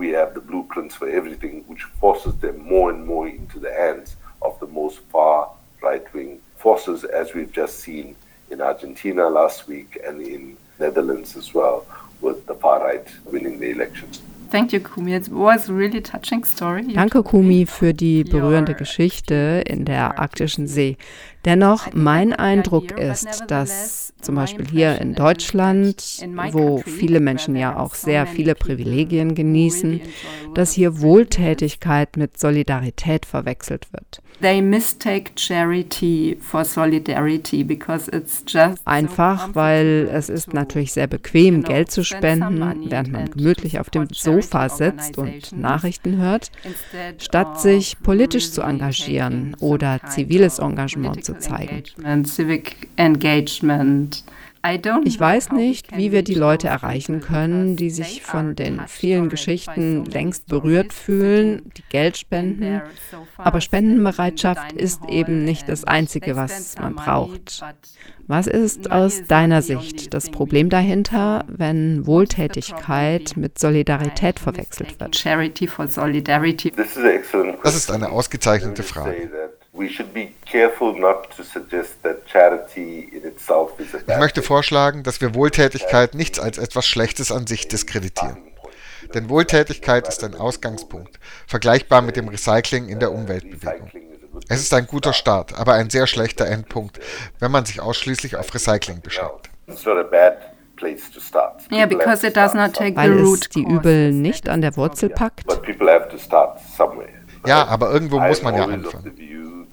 forces 6.59 7.05
as 7.05 7.35
we've 7.35 7.53
just 7.53 7.81
seen 7.81 8.17
in 8.57 8.63
Argentina 8.63 9.29
last 9.29 9.69
week 9.69 9.99
and 10.07 10.21
in 10.21 10.57
Netherlands 10.79 11.37
as 11.37 11.55
well 11.55 11.85
with 12.21 12.47
the 12.47 12.55
far 12.55 12.79
right 12.85 13.07
winning 13.31 13.61
the 13.61 13.71
elections. 13.71 14.23
Thank 14.51 14.73
you, 14.73 14.81
Kumi. 14.81 15.13
It 15.15 15.29
was 15.29 15.69
a 15.69 15.75
really 15.75 16.01
touching 16.01 16.45
story. 16.45 16.95
Danke, 16.95 17.23
Kumi, 17.23 17.67
für 17.67 17.93
die 17.93 18.23
berührende 18.23 18.75
Geschichte 18.75 19.63
in 19.67 19.85
der 19.85 20.19
arktischen 20.19 20.69
See. 20.69 20.97
Dennoch, 21.47 21.93
mein 21.95 22.33
Eindruck 22.33 22.91
ist, 22.99 23.45
dass 23.47 24.13
zum 24.21 24.35
Beispiel 24.35 24.67
hier 24.69 25.01
in 25.01 25.15
Deutschland, 25.15 26.27
wo 26.51 26.79
viele 26.79 27.21
Menschen 27.21 27.55
ja 27.55 27.79
auch 27.79 27.95
sehr 27.95 28.27
viele 28.27 28.57
Privilegien 28.57 29.37
genießen, 29.37 30.01
dass 30.55 30.73
hier 30.73 31.01
Wohltätigkeit 31.01 32.17
mit 32.17 32.37
Solidarität 32.37 33.25
verwechselt 33.25 33.93
wird. 33.93 34.21
Einfach, 38.85 39.55
weil 39.55 40.11
es 40.13 40.29
ist 40.29 40.53
natürlich 40.53 40.93
sehr 40.93 41.07
bequem, 41.07 41.63
Geld 41.63 41.91
zu 41.91 42.05
spenden, 42.05 42.91
während 42.91 43.13
man 43.13 43.31
gemütlich 43.31 43.81
auf 43.81 43.89
dem 43.89 44.09
Sofa 44.13 44.69
sitzt 44.69 45.17
und 45.17 45.53
Nachrichten 45.57 46.19
hört, 46.19 46.51
statt 47.19 47.61
sich 47.61 47.97
politisch 48.03 48.51
zu 48.51 48.61
engagieren 48.61 49.57
oder 49.61 50.01
ziviles 50.09 50.59
Engagement 50.59 51.25
zu 51.25 51.36
zeigen. 51.39 51.83
Ich 55.05 55.21
weiß 55.21 55.53
nicht, 55.53 55.97
wie 55.97 56.11
wir 56.11 56.23
die 56.23 56.35
Leute 56.35 56.67
erreichen 56.67 57.21
können, 57.21 57.77
die 57.77 57.91
sich 57.91 58.23
von 58.23 58.57
den 58.57 58.81
vielen 58.89 59.29
Geschichten 59.29 60.05
längst 60.07 60.49
berührt 60.49 60.93
fühlen, 60.93 61.71
die 61.77 61.85
Geld 61.89 62.17
spenden. 62.17 62.83
Aber 63.37 63.61
Spendenbereitschaft 63.61 64.73
ist 64.73 65.03
eben 65.09 65.45
nicht 65.45 65.69
das 65.69 65.85
Einzige, 65.85 66.35
was 66.35 66.75
man 66.81 66.97
braucht. 66.97 67.63
Was 68.27 68.49
ist 68.49 68.91
aus 68.91 69.23
deiner 69.29 69.63
Sicht 69.63 70.13
das 70.13 70.31
Problem 70.31 70.69
dahinter, 70.69 71.45
wenn 71.47 72.05
Wohltätigkeit 72.07 73.37
mit 73.37 73.61
Solidarität 73.61 74.41
verwechselt 74.41 74.99
wird? 74.99 75.15
Das 77.63 77.77
ist 77.77 77.91
eine 77.93 78.09
ausgezeichnete 78.11 78.83
Frage. 78.83 79.31
Ich 84.09 84.19
möchte 84.19 84.43
vorschlagen, 84.43 85.03
dass 85.03 85.21
wir 85.21 85.35
Wohltätigkeit 85.35 86.15
nicht 86.15 86.41
als 86.41 86.59
etwas 86.59 86.87
Schlechtes 86.87 87.31
an 87.31 87.47
sich 87.47 87.69
diskreditieren. 87.69 88.39
Denn 89.15 89.29
Wohltätigkeit 89.29 90.09
ist 90.09 90.25
ein 90.25 90.35
Ausgangspunkt, 90.35 91.21
vergleichbar 91.47 92.03
mit 92.03 92.17
dem 92.17 92.29
Recycling 92.29 92.89
in 92.89 92.99
der 92.99 93.13
Umweltbewegung. 93.13 93.91
Es 94.49 94.61
ist 94.61 94.75
ein 94.75 94.87
guter 94.87 95.13
Start, 95.13 95.59
aber 95.59 95.75
ein 95.75 95.91
sehr 95.91 96.07
schlechter 96.07 96.47
Endpunkt, 96.47 97.01
wenn 97.39 97.51
man 97.51 97.65
sich 97.65 97.81
ausschließlich 97.81 98.37
auf 98.37 98.53
Recycling 98.55 99.01
beschränkt. 99.01 99.51
Yeah, 101.71 101.87
because 101.87 102.27
it 102.27 102.37
does 102.37 102.55
not 102.55 102.75
take 102.75 102.97
Weil 102.97 103.19
es 103.19 103.49
die 103.49 103.63
Übel 103.63 104.13
nicht 104.13 104.49
an 104.49 104.61
der 104.61 104.77
Wurzel 104.77 105.09
packt. 105.09 105.45
Ja, 107.47 107.67
aber 107.67 107.91
irgendwo 107.93 108.21
muss 108.21 108.43
man 108.43 108.57
ja 108.57 108.65
anfangen. 108.65 109.17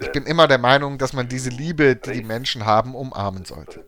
Ich 0.03 0.11
bin 0.11 0.25
immer 0.25 0.49
der 0.49 0.57
Meinung, 0.57 0.97
dass 0.97 1.13
man 1.13 1.29
diese 1.29 1.49
Liebe, 1.49 1.95
die 1.95 2.11
die 2.11 2.23
Menschen 2.23 2.65
haben, 2.65 2.93
umarmen 2.93 3.45
sollte. 3.45 3.85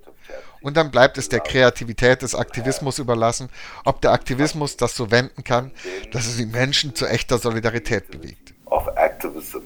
Und 0.62 0.78
dann 0.78 0.90
bleibt 0.90 1.18
es 1.18 1.28
der 1.28 1.42
Kreativität 1.42 2.22
des 2.22 2.36
Aktivismus 2.36 3.00
überlassen, 3.00 3.50
ob 3.84 4.00
der 4.00 4.14
Aktivismus 4.14 4.78
das 4.78 4.96
so 4.96 5.12
wenden 5.12 5.44
kann, 5.44 5.72
dass 6.14 6.26
es 6.26 6.38
die 6.38 6.46
Menschen 6.46 6.96
zu 6.96 7.06
echter 7.06 7.38
Solidarität 7.38 8.10
bewegt. 8.10 8.54
Of 8.68 8.88
activism, 8.96 9.64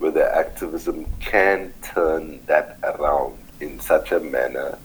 whether 0.00 0.36
activism 0.36 1.04
can 1.20 1.72
turn 1.94 2.40
that 2.48 2.76
around 2.82 3.34
in 3.60 3.78
such 3.78 4.12
a 4.12 4.18
manner 4.18 4.76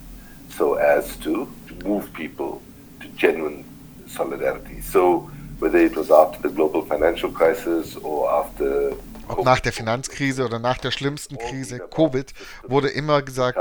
so 0.56 0.76
as 0.76 1.18
to 1.18 1.48
move 1.84 2.06
people 2.12 2.60
to 3.00 3.08
genuine 3.16 3.64
solidarity. 4.06 4.80
So 4.80 5.28
whether 5.58 5.78
it 5.78 5.96
was 5.96 6.10
after 6.10 6.48
the 6.48 6.54
global 6.54 6.82
financial 6.82 7.30
crisis 7.32 7.96
or 7.96 8.30
after 8.30 8.94
ob 9.30 9.44
nach 9.44 9.60
der 9.60 9.72
Finanzkrise 9.72 10.44
oder 10.44 10.58
nach 10.58 10.78
der 10.78 10.90
schlimmsten 10.90 11.38
Krise, 11.38 11.78
Covid, 11.78 12.32
wurde 12.64 12.88
immer 12.88 13.22
gesagt, 13.22 13.58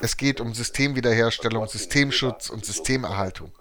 es 0.00 0.16
geht 0.16 0.40
um 0.40 0.54
Systemwiederherstellung, 0.54 1.66
Systemschutz 1.66 2.50
und 2.50 2.64
Systemerhaltung. 2.64 3.52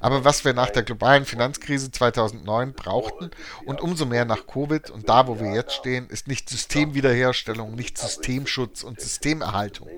Aber 0.00 0.24
was 0.24 0.44
wir 0.44 0.52
nach 0.52 0.70
der 0.70 0.82
globalen 0.82 1.24
Finanzkrise 1.24 1.90
2009 1.90 2.72
brauchten 2.72 3.30
und 3.66 3.80
umso 3.80 4.04
mehr 4.04 4.24
nach 4.24 4.46
Covid 4.46 4.90
und 4.90 5.08
da, 5.08 5.28
wo 5.28 5.38
wir 5.38 5.52
jetzt 5.54 5.74
stehen, 5.74 6.08
ist 6.08 6.26
nicht 6.26 6.50
Systemwiederherstellung, 6.50 7.74
nicht 7.74 7.98
Systemschutz 7.98 8.82
und 8.82 9.00
Systemerhaltung. 9.00 9.88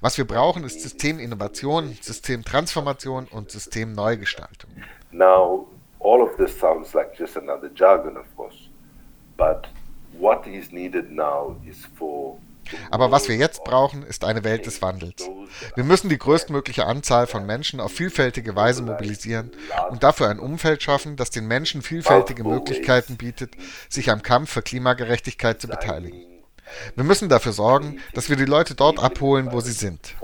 Was 0.00 0.18
wir 0.18 0.26
brauchen, 0.26 0.64
ist 0.64 0.80
Systeminnovation, 0.80 1.96
Systemtransformation 2.00 3.26
und 3.30 3.50
Systemneugestaltung. 3.50 4.70
Now, 5.10 5.68
all 6.00 6.20
of 6.20 6.36
this 6.36 6.58
sounds 6.58 6.94
like 6.94 7.16
just 7.18 7.36
another 7.36 7.70
jargon, 7.74 8.16
of 8.16 8.26
course. 8.36 8.67
Aber 12.90 13.10
was 13.10 13.28
wir 13.28 13.36
jetzt 13.36 13.64
brauchen, 13.64 14.02
ist 14.02 14.24
eine 14.24 14.44
Welt 14.44 14.66
des 14.66 14.82
Wandels. 14.82 15.28
Wir 15.74 15.84
müssen 15.84 16.08
die 16.10 16.18
größtmögliche 16.18 16.86
Anzahl 16.86 17.26
von 17.26 17.46
Menschen 17.46 17.80
auf 17.80 17.92
vielfältige 17.92 18.54
Weise 18.56 18.82
mobilisieren 18.82 19.52
und 19.90 20.02
dafür 20.02 20.28
ein 20.28 20.38
Umfeld 20.38 20.82
schaffen, 20.82 21.16
das 21.16 21.30
den 21.30 21.46
Menschen 21.46 21.82
vielfältige 21.82 22.44
Möglichkeiten 22.44 23.16
bietet, 23.16 23.54
sich 23.88 24.10
am 24.10 24.22
Kampf 24.22 24.50
für 24.50 24.62
Klimagerechtigkeit 24.62 25.60
zu 25.60 25.68
beteiligen. 25.68 26.20
Wir 26.94 27.04
müssen 27.04 27.30
dafür 27.30 27.52
sorgen, 27.52 27.98
dass 28.12 28.28
wir 28.28 28.36
die 28.36 28.44
Leute 28.44 28.74
dort 28.74 28.98
abholen, 29.02 29.52
wo 29.52 29.60
sie 29.60 29.72
sind. 29.72 30.14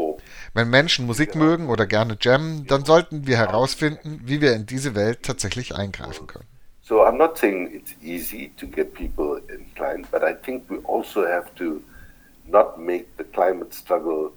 Wenn 0.52 0.68
Menschen 0.68 1.06
Musik 1.06 1.34
mögen 1.34 1.68
oder 1.68 1.86
gerne 1.86 2.18
jammen, 2.20 2.66
dann 2.66 2.84
sollten 2.84 3.26
wir 3.26 3.38
herausfinden, 3.38 4.20
wie 4.24 4.40
wir 4.40 4.54
in 4.54 4.66
diese 4.66 4.94
Welt 4.94 5.22
tatsächlich 5.22 5.74
eingreifen 5.74 6.26
können. 6.26 6.53
So 6.86 7.02
I'm 7.02 7.16
not 7.16 7.38
saying 7.38 7.70
it's 7.72 7.94
easy 8.02 8.52
to 8.58 8.66
get 8.66 8.94
people 8.94 9.40
inclined, 9.48 10.06
but 10.10 10.22
I 10.22 10.34
think 10.34 10.68
we 10.68 10.78
also 10.84 11.26
have 11.26 11.54
to 11.54 11.82
not 12.46 12.78
make 12.78 13.16
the 13.16 13.24
climate 13.24 13.72
struggle 13.72 14.32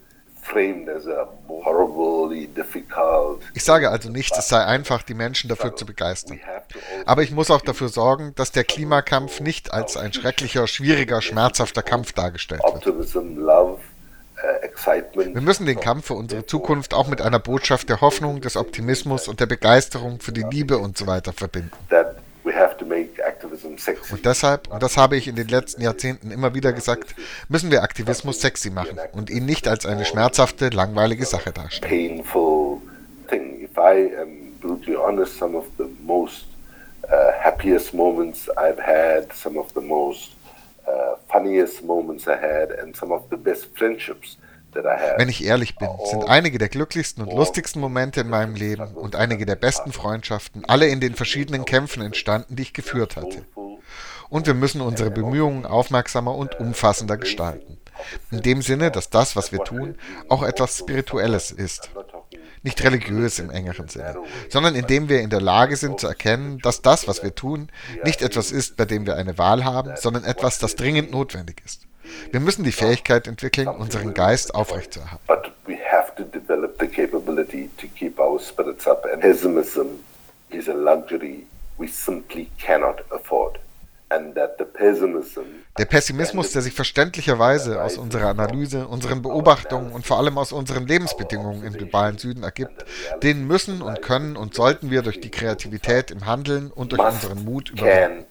ich 3.54 3.64
sage 3.64 3.90
also 3.90 4.10
nicht, 4.10 4.38
es 4.38 4.48
sei 4.48 4.64
einfach, 4.64 5.04
die 5.04 5.14
Menschen 5.14 5.50
dafür 5.50 5.76
zu 5.76 5.86
begeistern. 5.86 6.40
Aber 7.06 7.24
ich 7.24 7.32
muss 7.32 7.52
auch 7.52 7.62
dafür 7.62 7.90
sorgen, 7.90 8.34
dass 8.36 8.52
der 8.52 8.64
Klimakampf 8.64 9.42
nicht 9.42 9.74
als 9.74 9.98
ein 9.98 10.14
schrecklicher, 10.14 10.68
schwieriger, 10.68 11.22
schmerzhafter 11.22 11.84
Kampf 11.84 12.14
dargestellt 12.14 12.62
wird. 12.64 12.88
Uh, 12.88 12.94
Wir 15.16 15.42
müssen 15.42 15.66
den 15.66 15.80
Kampf 15.80 16.06
für 16.06 16.14
unsere 16.14 16.46
Zukunft 16.46 16.94
auch 16.94 17.08
mit 17.08 17.22
einer 17.22 17.40
Botschaft 17.40 17.90
der 17.90 18.02
Hoffnung, 18.02 18.40
des 18.40 18.56
Optimismus 18.56 19.28
und 19.28 19.40
der 19.40 19.48
Begeisterung 19.48 20.20
für 20.20 20.32
die 20.32 20.44
Liebe 20.44 20.78
und 20.78 20.98
so 20.98 21.08
weiter 21.08 21.34
verbinden. 21.34 21.72
Und 24.12 24.26
deshalb, 24.26 24.68
und 24.68 24.82
das 24.82 24.98
habe 24.98 25.18
ich 25.18 25.28
in 25.28 25.36
den 25.36 25.48
letzten 25.48 25.82
Jahrzehnten 25.82 26.32
immer 26.32 26.54
wieder 26.54 26.74
gesagt, 26.74 27.16
müssen 27.50 27.72
wir 27.72 27.84
Aktivismus 27.84 28.42
sexy 28.42 28.70
machen 28.70 28.98
und 29.14 29.30
ihn 29.30 29.46
nicht 29.46 29.68
als 29.68 29.86
eine 29.86 30.06
schmerzhafte, 30.06 30.70
langweilige 30.70 31.26
Sache 31.26 31.52
darstellen. 31.52 32.24
Uh, 37.10 37.32
happiest 37.42 37.94
moments 37.94 38.50
I've 38.58 38.80
had, 38.80 39.32
some 39.32 39.58
of 39.58 39.74
the 39.74 39.80
most 39.80 40.32
uh, 40.86 41.16
funniest 41.32 41.82
moments 41.82 42.28
I 42.28 42.36
had, 42.36 42.70
and 42.72 42.94
some 42.98 43.14
of 43.14 43.30
the 43.30 43.38
best 43.38 43.74
friendships 43.78 44.36
wenn 44.84 45.30
ich 45.30 45.44
ehrlich 45.44 45.76
bin, 45.76 45.90
sind 46.06 46.28
einige 46.28 46.58
der 46.58 46.70
glücklichsten 46.70 47.24
und 47.24 47.34
lustigsten 47.34 47.82
Momente 47.82 48.22
in 48.22 48.30
meinem 48.30 48.56
Leben 48.56 48.96
und 48.96 49.16
einige 49.16 49.46
der 49.46 49.56
besten 49.56 49.92
Freundschaften 49.92 50.64
alle 50.68 50.88
in 50.88 51.00
den 51.00 51.16
verschiedenen 51.16 51.66
Kämpfen 51.66 52.02
entstanden, 52.02 52.56
die 52.56 52.64
ich 52.64 52.74
geführt 52.74 53.16
hatte. 53.16 53.46
Und 54.30 54.46
wir 54.46 54.54
müssen 54.54 54.82
unsere 54.82 55.12
Bemühungen 55.12 55.66
aufmerksamer 55.66 56.36
und 56.36 56.60
umfassender 56.60 57.18
gestalten. 57.18 57.78
In 58.32 58.42
dem 58.42 58.62
Sinne, 58.62 58.92
dass 58.92 59.10
das, 59.10 59.36
was 59.36 59.52
wir 59.52 59.60
tun, 59.60 59.98
auch 60.30 60.44
etwas 60.44 60.78
Spirituelles 60.78 61.52
ist. 61.52 61.90
Nicht 62.64 62.84
religiös 62.84 63.40
im 63.40 63.50
engeren 63.50 63.88
Sinne, 63.88 64.18
sondern 64.50 64.76
indem 64.76 65.10
wir 65.10 65.22
in 65.22 65.30
der 65.30 65.40
Lage 65.40 65.78
sind 65.78 66.00
zu 66.00 66.08
erkennen, 66.08 66.60
dass 66.60 66.82
das, 66.82 67.08
was 67.08 67.24
wir 67.24 67.34
tun, 67.34 67.70
nicht 68.04 68.22
etwas 68.22 68.52
ist, 68.52 68.76
bei 68.76 68.86
dem 68.86 69.06
wir 69.06 69.16
eine 69.16 69.38
Wahl 69.38 69.64
haben, 69.64 69.94
sondern 69.96 70.26
etwas, 70.26 70.60
das 70.60 70.76
dringend 70.76 71.12
notwendig 71.12 71.62
ist. 71.64 71.87
Wir 72.32 72.40
müssen 72.40 72.64
die 72.64 72.72
Fähigkeit 72.72 73.28
entwickeln, 73.28 73.68
unseren 73.68 74.14
Geist 74.14 74.54
aufrechtzuerhalten. 74.56 75.26
But 75.28 75.52
we 75.66 75.78
have 75.92 76.14
to 76.16 76.24
develop 76.24 76.80
the 76.80 76.88
capability 76.88 77.70
to 77.78 77.88
keep 77.88 78.20
our 78.20 78.40
spirits 78.40 78.88
up. 78.88 79.06
And 79.12 79.22
pessimism 79.22 80.00
is 80.50 80.68
a 80.70 80.74
luxury 80.74 81.46
we 81.78 81.88
simply 81.88 82.50
cannot 82.58 83.04
afford. 83.12 83.60
Der 85.78 85.86
Pessimismus, 85.86 86.52
der 86.54 86.62
sich 86.62 86.74
verständlicherweise 86.74 87.84
aus 87.84 87.98
unserer 87.98 88.28
Analyse, 88.28 88.88
unseren 88.88 89.22
Beobachtungen 89.22 89.92
und 89.92 90.08
vor 90.08 90.18
allem 90.18 90.38
aus 90.38 90.54
unseren 90.54 90.88
Lebensbedingungen 90.88 91.64
im 91.64 91.74
globalen 91.74 92.18
Süden 92.18 92.44
ergibt, 92.44 92.86
den 93.22 93.46
müssen 93.46 93.82
und 93.82 94.02
können 94.02 94.38
und 94.38 94.54
sollten 94.54 94.92
wir 94.92 95.02
durch 95.02 95.20
die 95.20 95.30
Kreativität 95.30 96.12
im 96.12 96.26
Handeln 96.26 96.72
und 96.72 96.94
durch 96.94 97.02
unseren 97.02 97.44
Mut 97.44 97.72
überwinden. 97.72 98.26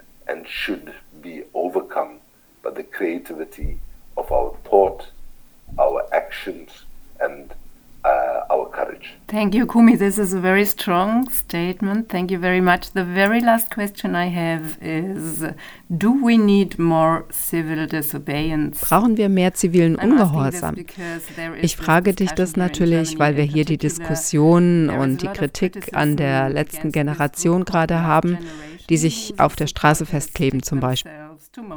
Our 5.79 6.03
actions 6.13 6.85
and 7.21 7.53
uh, 8.05 8.55
our 8.55 8.67
courage. 8.67 9.15
Thank 9.27 9.55
you, 9.55 9.67
Kumi. 9.67 9.97
This 9.97 10.19
is 10.19 10.33
a 10.33 10.41
very 10.41 10.65
strong 10.65 11.29
statement. 11.31 12.09
Thank 12.09 12.31
you 12.31 12.39
very 12.39 12.61
much. 12.61 12.93
The 12.93 13.05
very 13.05 13.41
last 13.41 13.71
question 13.71 14.15
I 14.15 14.27
have 14.27 14.79
is 14.81 15.45
Do 15.89 16.13
we 16.25 16.37
need 16.37 16.79
more 16.79 17.25
civil 17.31 17.87
disobedience? 17.87 18.81
Brauchen 18.81 19.17
wir 19.17 19.29
mehr 19.29 19.55
zivilen 19.55 19.97
Ungehorsam? 19.97 20.77
Ich 21.61 21.77
frage 21.77 22.13
dich 22.13 22.33
das 22.33 22.57
natürlich, 22.57 23.19
weil 23.19 23.37
wir 23.37 23.45
hier 23.45 23.65
die 23.65 23.79
Diskussion 23.79 24.89
und 24.89 25.23
die 25.23 25.29
Kritik 25.29 25.97
an 25.97 26.17
der 26.17 26.49
letzten 26.49 26.93
Generation 26.93 27.65
gerade 27.65 28.03
haben, 28.03 28.39
die 28.89 28.99
sich 28.99 29.35
auf 29.39 29.57
der 29.57 29.67
Straße 29.67 30.07
festkleben 30.07 30.63
zum 30.63 30.79
Beispiel 30.79 31.11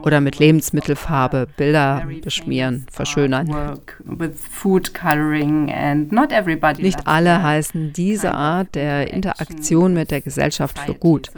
oder 0.03 0.21
mit 0.21 0.39
Lebensmittelfarbe 0.39 1.47
Bilder 1.57 2.03
beschmieren, 2.21 2.85
verschönern. 2.91 3.79
Nicht 6.77 7.07
alle 7.07 7.43
heißen 7.43 7.93
diese 7.93 8.33
Art 8.33 8.75
der 8.75 9.13
Interaktion 9.13 9.93
mit 9.93 10.11
der 10.11 10.21
Gesellschaft 10.21 10.79
für 10.79 10.93
gut. 10.93 11.31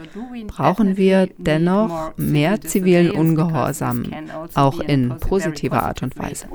Brauchen 0.48 0.96
wir 0.96 1.28
dennoch 1.38 2.12
mehr 2.16 2.60
zivilen 2.60 3.10
Ungehorsam, 3.10 4.06
auch 4.54 4.80
in 4.80 5.16
positiver 5.18 5.82
Art 5.82 6.02
und 6.02 6.18
Weise. 6.18 6.46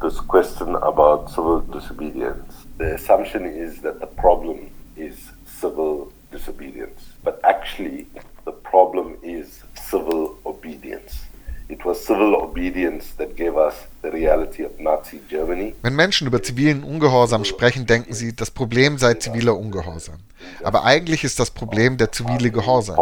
this 0.00 0.18
question 0.20 0.76
about 0.76 1.30
civil 1.30 1.60
disobedience. 1.60 2.66
The 2.78 2.94
assumption 2.94 3.44
is 3.44 3.82
that 3.82 4.00
the 4.00 4.06
problem 4.06 4.70
is 4.96 5.32
civil 5.44 6.12
disobedience. 6.32 7.12
But 7.22 7.40
actually, 7.44 8.06
The 8.44 8.52
problem 8.52 9.16
is 9.22 9.62
civil 9.90 10.38
obedience. 10.44 11.30
It 11.70 11.84
was 11.84 12.04
civil 12.04 12.34
obedience 12.34 13.14
that 13.16 13.36
gave 13.36 13.54
us 13.56 13.74
the 14.02 14.08
reality 14.08 14.64
of 14.64 14.72
Nazi 14.80 15.20
Germany. 15.28 15.74
Wenn 15.82 15.94
Menschen 15.94 16.26
über 16.26 16.42
zivilen 16.42 16.82
Ungehorsam 16.82 17.44
sprechen, 17.44 17.86
denken 17.86 18.12
sie, 18.12 18.34
das 18.34 18.50
Problem 18.50 18.98
sei 18.98 19.14
ziviler 19.14 19.56
Ungehorsam. 19.56 20.16
Aber 20.64 20.84
eigentlich 20.84 21.22
ist 21.22 21.38
das 21.38 21.52
Problem 21.52 21.96
der 21.96 22.10
zivile 22.10 22.50
Gehorsam. 22.50 22.98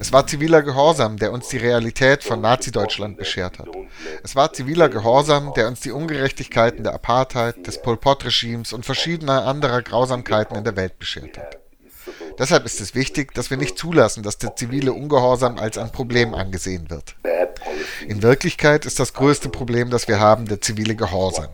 Es 0.00 0.12
war 0.12 0.26
ziviler 0.26 0.62
Gehorsam, 0.62 1.16
der 1.16 1.32
uns 1.32 1.48
die 1.48 1.58
Realität 1.58 2.24
von 2.24 2.40
Nazi-Deutschland 2.40 3.16
beschert 3.16 3.60
hat. 3.60 3.68
Es 4.24 4.34
war 4.34 4.52
ziviler 4.52 4.88
Gehorsam, 4.88 5.52
der 5.54 5.68
uns 5.68 5.80
die 5.80 5.92
Ungerechtigkeiten 5.92 6.82
der 6.82 6.94
Apartheid, 6.94 7.66
des 7.66 7.80
Pol 7.80 7.96
Pot-Regimes 7.96 8.72
und 8.72 8.84
verschiedener 8.84 9.46
anderer 9.46 9.82
Grausamkeiten 9.82 10.56
in 10.56 10.64
der 10.64 10.74
Welt 10.76 10.98
beschert 10.98 11.38
hat. 11.38 11.58
Deshalb 12.38 12.66
ist 12.66 12.80
es 12.80 12.94
wichtig, 12.94 13.32
dass 13.34 13.50
wir 13.50 13.56
nicht 13.56 13.78
zulassen, 13.78 14.22
dass 14.22 14.38
der 14.38 14.56
zivile 14.56 14.92
Ungehorsam 14.92 15.58
als 15.58 15.78
ein 15.78 15.90
Problem 15.90 16.34
angesehen 16.34 16.90
wird. 16.90 17.16
In 18.06 18.22
Wirklichkeit 18.22 18.84
ist 18.84 19.00
das 19.00 19.14
größte 19.14 19.48
Problem, 19.48 19.90
das 19.90 20.06
wir 20.08 20.20
haben, 20.20 20.46
der 20.46 20.60
zivile 20.60 20.94
Gehorsam. 20.94 21.48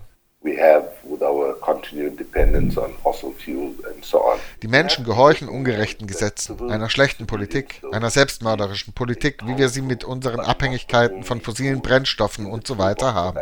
Die 4.62 4.68
Menschen 4.68 5.04
gehorchen 5.04 5.49
ungerechten 5.49 6.06
Gesetzen, 6.06 6.70
einer 6.70 6.88
schlechten 6.88 7.26
Politik, 7.26 7.82
einer 7.92 8.11
selbstmörderischen 8.11 8.92
Politik, 8.92 9.46
wie 9.46 9.58
wir 9.58 9.68
sie 9.68 9.83
mit 9.83 10.05
unseren 10.05 10.40
Abhängigkeiten 10.40 11.22
von 11.22 11.40
fossilen 11.40 11.81
Brennstoffen 11.81 12.46
und 12.46 12.66
so 12.66 12.78
weiter 12.78 13.14
haben. 13.14 13.38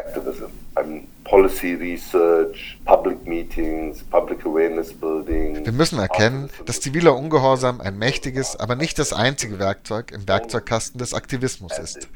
Wir 5.64 5.72
müssen 5.72 5.98
erkennen, 5.98 6.50
dass 6.66 6.80
ziviler 6.80 7.16
Ungehorsam 7.16 7.80
ein 7.80 7.98
mächtiges, 7.98 8.56
aber 8.56 8.74
nicht 8.74 8.98
das 8.98 9.12
einzige 9.12 9.58
Werkzeug 9.58 10.10
im 10.10 10.26
Werkzeugkasten 10.26 10.98
des 10.98 11.14
Aktivismus 11.14 11.78
ist 11.78 12.08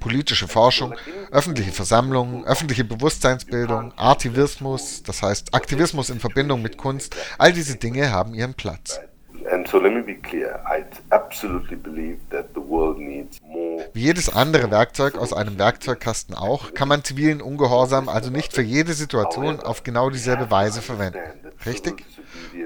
politische 0.00 0.48
Forschung, 0.48 0.94
öffentliche 1.30 1.72
Versammlungen, 1.72 2.44
öffentliche 2.44 2.84
Bewusstseinsbildung, 2.84 3.92
Artivismus, 3.96 5.02
das 5.02 5.22
heißt 5.22 5.54
Aktivismus 5.54 6.10
in 6.10 6.20
Verbindung 6.20 6.62
mit 6.62 6.76
Kunst, 6.76 7.16
all 7.38 7.52
diese 7.52 7.76
Dinge 7.76 8.10
haben 8.10 8.34
ihren 8.34 8.54
Platz. 8.54 9.00
Wie 13.92 14.00
jedes 14.00 14.34
andere 14.34 14.70
Werkzeug 14.70 15.16
aus 15.16 15.32
einem 15.32 15.58
Werkzeugkasten 15.58 16.34
auch, 16.34 16.74
kann 16.74 16.88
man 16.88 17.04
zivilen 17.04 17.40
Ungehorsam 17.40 18.08
also 18.08 18.30
nicht 18.30 18.52
für 18.52 18.62
jede 18.62 18.92
Situation 18.92 19.60
auf 19.60 19.82
genau 19.82 20.10
dieselbe 20.10 20.50
Weise 20.50 20.82
verwenden. 20.82 21.18
Richtig? 21.66 22.04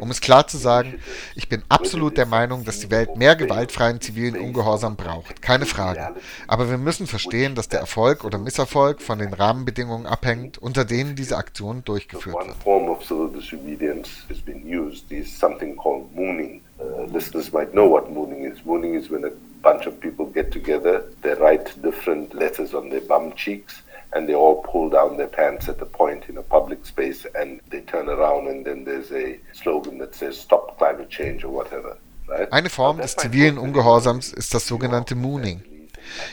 Um 0.00 0.10
es 0.10 0.20
klar 0.20 0.46
zu 0.46 0.58
sagen, 0.58 1.00
ich 1.34 1.48
bin 1.48 1.62
absolut 1.68 2.16
der 2.16 2.26
Meinung, 2.26 2.64
dass 2.64 2.80
die 2.80 2.90
Welt 2.90 3.16
mehr 3.16 3.36
gewaltfreien 3.36 4.00
zivilen 4.00 4.36
Ungehorsam 4.36 4.96
braucht. 4.96 5.42
Keine 5.42 5.66
Frage. 5.66 6.14
Aber 6.46 6.70
wir 6.70 6.78
müssen 6.78 7.06
verstehen, 7.06 7.54
dass 7.54 7.68
der 7.68 7.80
Erfolg 7.80 8.24
oder 8.24 8.38
Misserfolg 8.38 9.00
von 9.00 9.18
den 9.18 9.32
Rahmenbedingungen 9.32 10.06
abhängt, 10.06 10.58
unter 10.58 10.84
denen 10.84 11.16
diese 11.16 11.36
Aktion 11.36 11.84
durchgeführt 11.84 12.36
wird. 12.36 12.66
Uh, 16.82 17.04
listeners 17.04 17.52
might 17.52 17.74
know 17.74 17.86
what 17.86 18.10
mooning 18.10 18.44
is. 18.44 18.64
Mooning 18.64 18.94
is 18.94 19.08
when 19.08 19.24
a 19.24 19.30
bunch 19.62 19.86
of 19.86 20.00
people 20.00 20.26
get 20.26 20.50
together, 20.50 21.04
they 21.22 21.34
write 21.34 21.80
different 21.82 22.34
letters 22.34 22.74
on 22.74 22.88
their 22.90 23.00
bum 23.02 23.32
cheeks, 23.34 23.82
and 24.12 24.28
they 24.28 24.34
all 24.34 24.62
pull 24.62 24.90
down 24.90 25.16
their 25.16 25.28
pants 25.28 25.68
at 25.68 25.80
a 25.80 25.86
point 25.86 26.28
in 26.28 26.36
a 26.36 26.42
public 26.42 26.84
space 26.84 27.26
and 27.34 27.60
they 27.70 27.80
turn 27.80 28.08
around 28.08 28.48
and 28.48 28.64
then 28.64 28.84
there's 28.84 29.10
a 29.12 29.38
slogan 29.52 29.98
that 29.98 30.14
says 30.14 30.38
stop 30.38 30.76
climate 30.78 31.08
change 31.08 31.44
or 31.44 31.50
whatever. 31.50 31.96
Right? 32.28 32.52
Eine 32.52 32.68
Form 32.68 32.98
des 32.98 33.16
zivilen 33.16 33.58
Ungehorsams 33.58 34.32
ist 34.32 34.54
das 34.54 34.66
sogenannte 34.66 35.14
Mooning. 35.14 35.62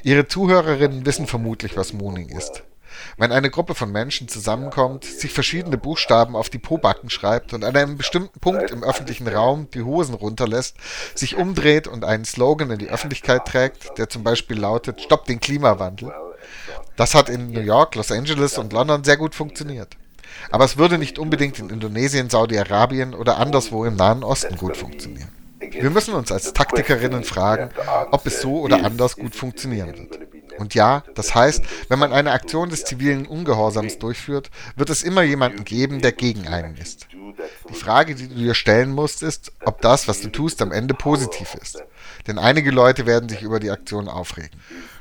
Ihre 0.04 0.28
Zuhörerinnen 0.28 1.06
wissen 1.06 1.28
vermutlich, 1.28 1.78
was 1.78 1.94
Mooning 1.94 2.30
ist. 2.30 2.64
Wenn 3.20 3.34
eine 3.34 3.50
Gruppe 3.50 3.76
von 3.76 3.92
Menschen 3.92 4.30
zusammenkommt, 4.30 5.04
sich 5.04 5.34
verschiedene 5.34 5.78
Buchstaben 5.78 6.38
auf 6.38 6.50
die 6.50 6.58
Pobacken 6.58 7.10
schreibt 7.10 7.54
und 7.54 7.66
an 7.66 7.76
einem 7.76 7.98
bestimmten 7.98 8.40
Punkt 8.40 8.72
im 8.72 8.82
öffentlichen 8.82 9.28
Raum 9.28 9.68
die 9.74 9.82
Hosen 9.82 10.16
runterlässt, 10.16 10.78
sich 11.16 11.36
umdreht 11.36 11.88
und 11.88 12.06
einen 12.06 12.24
Slogan 12.24 12.72
in 12.72 12.80
die 12.80 12.90
Öffentlichkeit 12.90 13.46
trägt, 13.46 13.98
der 13.98 14.08
zum 14.08 14.24
Beispiel 14.24 14.58
lautet 14.58 15.02
Stopp 15.02 15.26
den 15.26 15.42
Klimawandel, 15.42 16.14
das 16.96 17.14
hat 17.14 17.30
in 17.30 17.52
New 17.52 17.60
York, 17.60 17.96
Los 17.96 18.12
Angeles 18.12 18.58
und 18.58 18.72
London 18.72 19.04
sehr 19.04 19.18
gut 19.18 19.36
funktioniert. 19.36 19.98
Aber 20.50 20.64
es 20.64 20.78
würde 20.78 20.98
nicht 20.98 21.20
unbedingt 21.20 21.60
in 21.60 21.70
Indonesien, 21.70 22.30
Saudi-Arabien 22.30 23.14
oder 23.14 23.38
anderswo 23.38 23.84
im 23.84 23.96
Nahen 23.96 24.24
Osten 24.24 24.56
gut 24.56 24.78
funktionieren. 24.78 25.30
Wir 25.60 25.90
müssen 25.90 26.14
uns 26.14 26.32
als 26.32 26.54
Taktikerinnen 26.54 27.24
fragen, 27.24 27.70
ob 28.12 28.26
es 28.26 28.42
so 28.42 28.62
oder 28.62 28.86
anders 28.86 29.18
gut 29.18 29.36
funktionieren 29.36 29.94
wird. 29.98 30.29
Und 30.60 30.76
ja, 30.76 31.04
das 31.16 31.34
heißt, 31.34 31.64
wenn 31.88 32.00
man 32.00 32.12
eine 32.12 32.32
Aktion 32.32 32.70
des 32.70 32.84
zivilen 32.84 33.26
Ungehorsams 33.26 33.98
durchführt, 33.98 34.52
wird 34.76 34.90
es 34.90 35.04
immer 35.04 35.24
jemanden 35.24 35.64
geben, 35.64 36.02
der 36.02 36.12
gegen 36.12 36.48
einen 36.48 36.76
ist. 36.76 37.08
Die 37.70 37.74
Frage, 37.74 38.16
die 38.16 38.28
du 38.28 38.36
dir 38.36 38.54
stellen 38.54 38.92
musst, 38.92 39.24
ist, 39.24 39.54
ob 39.64 39.82
das, 39.82 40.08
was 40.10 40.20
du 40.20 40.30
tust, 40.30 40.62
am 40.62 40.74
Ende 40.74 40.94
positiv 40.94 41.56
ist. 41.56 41.82
Denn 42.28 42.38
einige 42.38 42.72
Leute 42.72 43.06
werden 43.06 43.30
sich 43.30 43.42
über 43.42 43.60
die 43.60 43.72
Aktion 43.72 44.10
aufregen. 44.10 44.52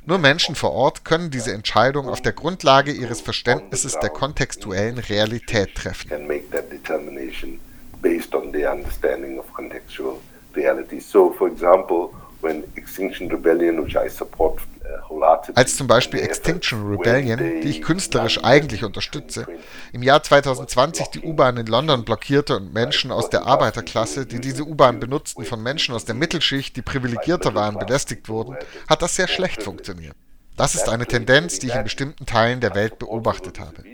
Nur 0.06 0.18
Menschen 0.18 0.54
vor 0.54 0.72
Ort 0.72 1.04
können 1.04 1.30
diese 1.30 1.52
Entscheidung 1.52 2.08
auf 2.08 2.22
der 2.22 2.32
Grundlage 2.32 2.92
ihres 2.92 3.20
Verständnisses 3.20 3.98
der 3.98 4.10
kontextuellen 4.10 4.98
Realität 4.98 5.74
treffen. 5.74 6.08
So, 11.00 11.32
for 11.32 11.48
example, 11.48 12.10
when 12.40 12.64
Extinction 12.76 13.28
Rebellion, 13.30 13.84
which 13.84 13.96
I 13.96 14.08
support 14.08 14.60
als 15.54 15.76
zum 15.76 15.86
Beispiel 15.86 16.20
Extinction 16.20 16.86
Rebellion, 16.90 17.38
die 17.38 17.68
ich 17.68 17.82
künstlerisch 17.82 18.42
eigentlich 18.42 18.84
unterstütze, 18.84 19.46
im 19.92 20.02
Jahr 20.02 20.22
2020 20.22 21.08
die 21.08 21.20
U-Bahn 21.20 21.56
in 21.56 21.66
London 21.66 22.04
blockierte 22.04 22.56
und 22.56 22.72
Menschen 22.72 23.10
aus 23.10 23.30
der 23.30 23.46
Arbeiterklasse, 23.46 24.26
die 24.26 24.40
diese 24.40 24.64
U-Bahn 24.64 25.00
benutzten, 25.00 25.44
von 25.44 25.62
Menschen 25.62 25.94
aus 25.94 26.04
der 26.04 26.14
Mittelschicht, 26.14 26.76
die 26.76 26.82
privilegierter 26.82 27.54
waren, 27.54 27.78
belästigt 27.78 28.28
wurden, 28.28 28.56
hat 28.88 29.02
das 29.02 29.16
sehr 29.16 29.28
schlecht 29.28 29.62
funktioniert. 29.62 30.14
Das 30.58 30.74
ist 30.74 30.88
eine 30.88 31.06
Tendenz, 31.06 31.60
die 31.60 31.68
ich 31.68 31.74
in 31.76 31.84
bestimmten 31.84 32.26
Teilen 32.26 32.60
der 32.60 32.74
Welt 32.74 32.98
beobachtet 32.98 33.60
habe. 33.60 33.84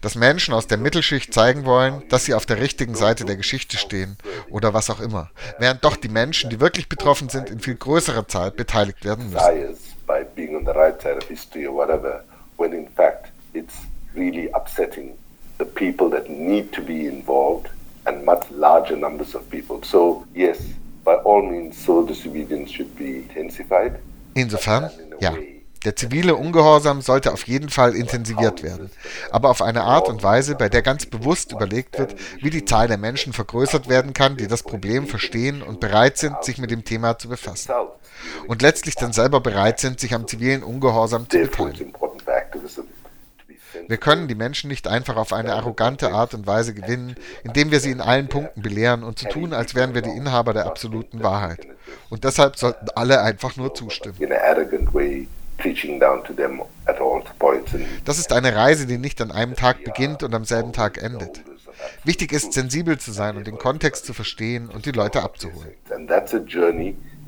Dass 0.00 0.14
Menschen 0.14 0.54
aus 0.54 0.66
der 0.66 0.78
Mittelschicht 0.78 1.34
zeigen 1.34 1.66
wollen, 1.66 2.02
dass 2.08 2.24
sie 2.24 2.32
auf 2.32 2.46
der 2.46 2.60
richtigen 2.60 2.94
Seite 2.94 3.26
der 3.26 3.36
Geschichte 3.36 3.76
stehen 3.76 4.16
oder 4.48 4.72
was 4.72 4.88
auch 4.88 5.00
immer, 5.00 5.30
während 5.58 5.84
doch 5.84 5.96
die 5.96 6.08
Menschen, 6.08 6.48
die 6.48 6.60
wirklich 6.60 6.88
betroffen 6.88 7.28
sind, 7.28 7.50
in 7.50 7.60
viel 7.60 7.74
größerer 7.74 8.26
Zahl 8.26 8.50
beteiligt 8.50 9.04
werden 9.04 9.28
müssen. 9.28 9.76
Being 10.34 10.56
on 10.56 10.64
the 10.64 10.72
right 10.74 11.00
side 11.00 11.16
of 11.16 11.24
history 11.24 11.66
or 11.66 11.72
whatever, 11.72 12.24
when 12.56 12.72
in 12.72 12.88
fact 12.88 13.30
it's 13.54 13.76
really 14.14 14.48
upsetting 14.50 15.16
the 15.58 15.64
people 15.64 16.08
that 16.10 16.28
need 16.30 16.72
to 16.72 16.80
be 16.82 17.06
involved 17.06 17.68
and 18.06 18.24
much 18.24 18.50
larger 18.50 18.96
numbers 18.96 19.34
of 19.34 19.48
people. 19.50 19.82
So, 19.82 20.26
yes, 20.34 20.58
by 21.04 21.14
all 21.14 21.42
means, 21.42 21.76
civil 21.76 22.06
disobedience 22.06 22.70
should 22.70 22.96
be 22.96 23.16
intensified. 23.16 24.00
in 24.34 24.42
Insofern, 24.42 24.90
ja. 25.20 25.32
Der 25.84 25.94
zivile 25.94 26.34
Ungehorsam 26.34 27.00
sollte 27.02 27.32
auf 27.32 27.46
jeden 27.46 27.68
Fall 27.68 27.94
intensiviert 27.94 28.62
werden, 28.62 28.90
aber 29.30 29.50
auf 29.50 29.62
eine 29.62 29.84
Art 29.84 30.08
und 30.08 30.22
Weise, 30.22 30.56
bei 30.56 30.68
der 30.68 30.82
ganz 30.82 31.06
bewusst 31.06 31.52
überlegt 31.52 31.98
wird, 31.98 32.16
wie 32.40 32.50
die 32.50 32.64
Zahl 32.64 32.88
der 32.88 32.98
Menschen 32.98 33.32
vergrößert 33.32 33.88
werden 33.88 34.12
kann, 34.12 34.36
die 34.36 34.48
das 34.48 34.62
Problem 34.62 35.06
verstehen 35.06 35.62
und 35.62 35.80
bereit 35.80 36.18
sind, 36.18 36.42
sich 36.42 36.58
mit 36.58 36.70
dem 36.70 36.84
Thema 36.84 37.18
zu 37.18 37.28
befassen. 37.28 37.72
Und 38.48 38.62
letztlich 38.62 38.96
dann 38.96 39.12
selber 39.12 39.40
bereit 39.40 39.78
sind, 39.78 40.00
sich 40.00 40.14
am 40.14 40.26
zivilen 40.26 40.62
Ungehorsam 40.64 41.28
zu 41.30 41.38
beteiligen. 41.38 41.92
Wir 43.86 43.96
können 43.96 44.28
die 44.28 44.34
Menschen 44.34 44.68
nicht 44.68 44.88
einfach 44.88 45.16
auf 45.16 45.32
eine 45.32 45.54
arrogante 45.54 46.10
Art 46.10 46.34
und 46.34 46.46
Weise 46.46 46.74
gewinnen, 46.74 47.14
indem 47.44 47.70
wir 47.70 47.80
sie 47.80 47.90
in 47.90 48.00
allen 48.00 48.28
Punkten 48.28 48.62
belehren 48.62 49.02
und 49.02 49.18
zu 49.18 49.26
so 49.26 49.30
tun, 49.30 49.52
als 49.52 49.74
wären 49.74 49.94
wir 49.94 50.02
die 50.02 50.10
Inhaber 50.10 50.52
der 50.52 50.66
absoluten 50.66 51.22
Wahrheit. 51.22 51.66
Und 52.10 52.24
deshalb 52.24 52.56
sollten 52.56 52.88
alle 52.94 53.22
einfach 53.22 53.56
nur 53.56 53.74
zustimmen. 53.74 54.16
Das 58.04 58.18
ist 58.18 58.32
eine 58.32 58.54
Reise, 58.54 58.86
die 58.86 58.98
nicht 58.98 59.20
an 59.20 59.30
einem 59.30 59.54
Tag 59.54 59.84
beginnt 59.84 60.22
und 60.22 60.34
am 60.34 60.44
selben 60.44 60.72
Tag 60.72 61.02
endet. 61.02 61.42
Wichtig 62.04 62.32
ist, 62.32 62.52
sensibel 62.52 62.98
zu 62.98 63.12
sein 63.12 63.36
und 63.36 63.46
den 63.46 63.58
Kontext 63.58 64.06
zu 64.06 64.14
verstehen 64.14 64.68
und 64.68 64.86
die 64.86 64.92
Leute 64.92 65.22
abzuholen. 65.22 65.70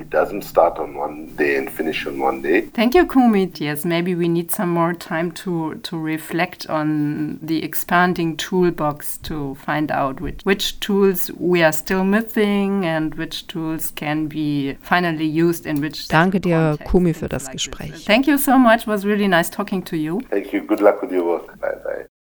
It 0.00 0.10
doesn't 0.10 0.42
start 0.42 0.78
on 0.78 0.94
one 0.94 1.26
day 1.36 1.56
and 1.56 1.70
finish 1.70 2.06
on 2.06 2.18
one 2.18 2.42
day. 2.42 2.62
Thank 2.62 2.94
you, 2.94 3.06
Kumit. 3.06 3.60
Yes, 3.60 3.84
maybe 3.84 4.14
we 4.14 4.28
need 4.28 4.50
some 4.50 4.70
more 4.70 4.94
time 4.94 5.30
to, 5.32 5.74
to 5.82 5.98
reflect 5.98 6.68
on 6.68 7.38
the 7.42 7.62
expanding 7.62 8.36
toolbox 8.36 9.18
to 9.18 9.54
find 9.56 9.90
out 9.90 10.20
which, 10.20 10.42
which 10.44 10.80
tools 10.80 11.30
we 11.38 11.62
are 11.62 11.72
still 11.72 12.04
missing 12.04 12.84
and 12.84 13.14
which 13.16 13.46
tools 13.46 13.92
can 13.94 14.26
be 14.26 14.74
finally 14.80 15.26
used 15.26 15.66
in 15.66 15.80
which 15.80 16.08
Danke 16.08 16.40
dir, 16.40 16.78
Kumi, 16.84 17.12
für 17.14 17.28
das 17.28 17.50
Gespräch. 17.50 18.04
Thank 18.06 18.26
you 18.26 18.38
so 18.38 18.58
much. 18.58 18.82
It 18.82 18.86
was 18.86 19.04
really 19.04 19.28
nice 19.28 19.50
talking 19.50 19.84
to 19.84 19.96
you. 19.96 20.20
Thank 20.30 20.52
you. 20.52 20.62
Good 20.62 20.80
luck 20.80 21.02
with 21.02 21.12
your 21.12 21.24
work. 21.24 21.60
Bye 21.60 21.76
bye. 21.84 22.19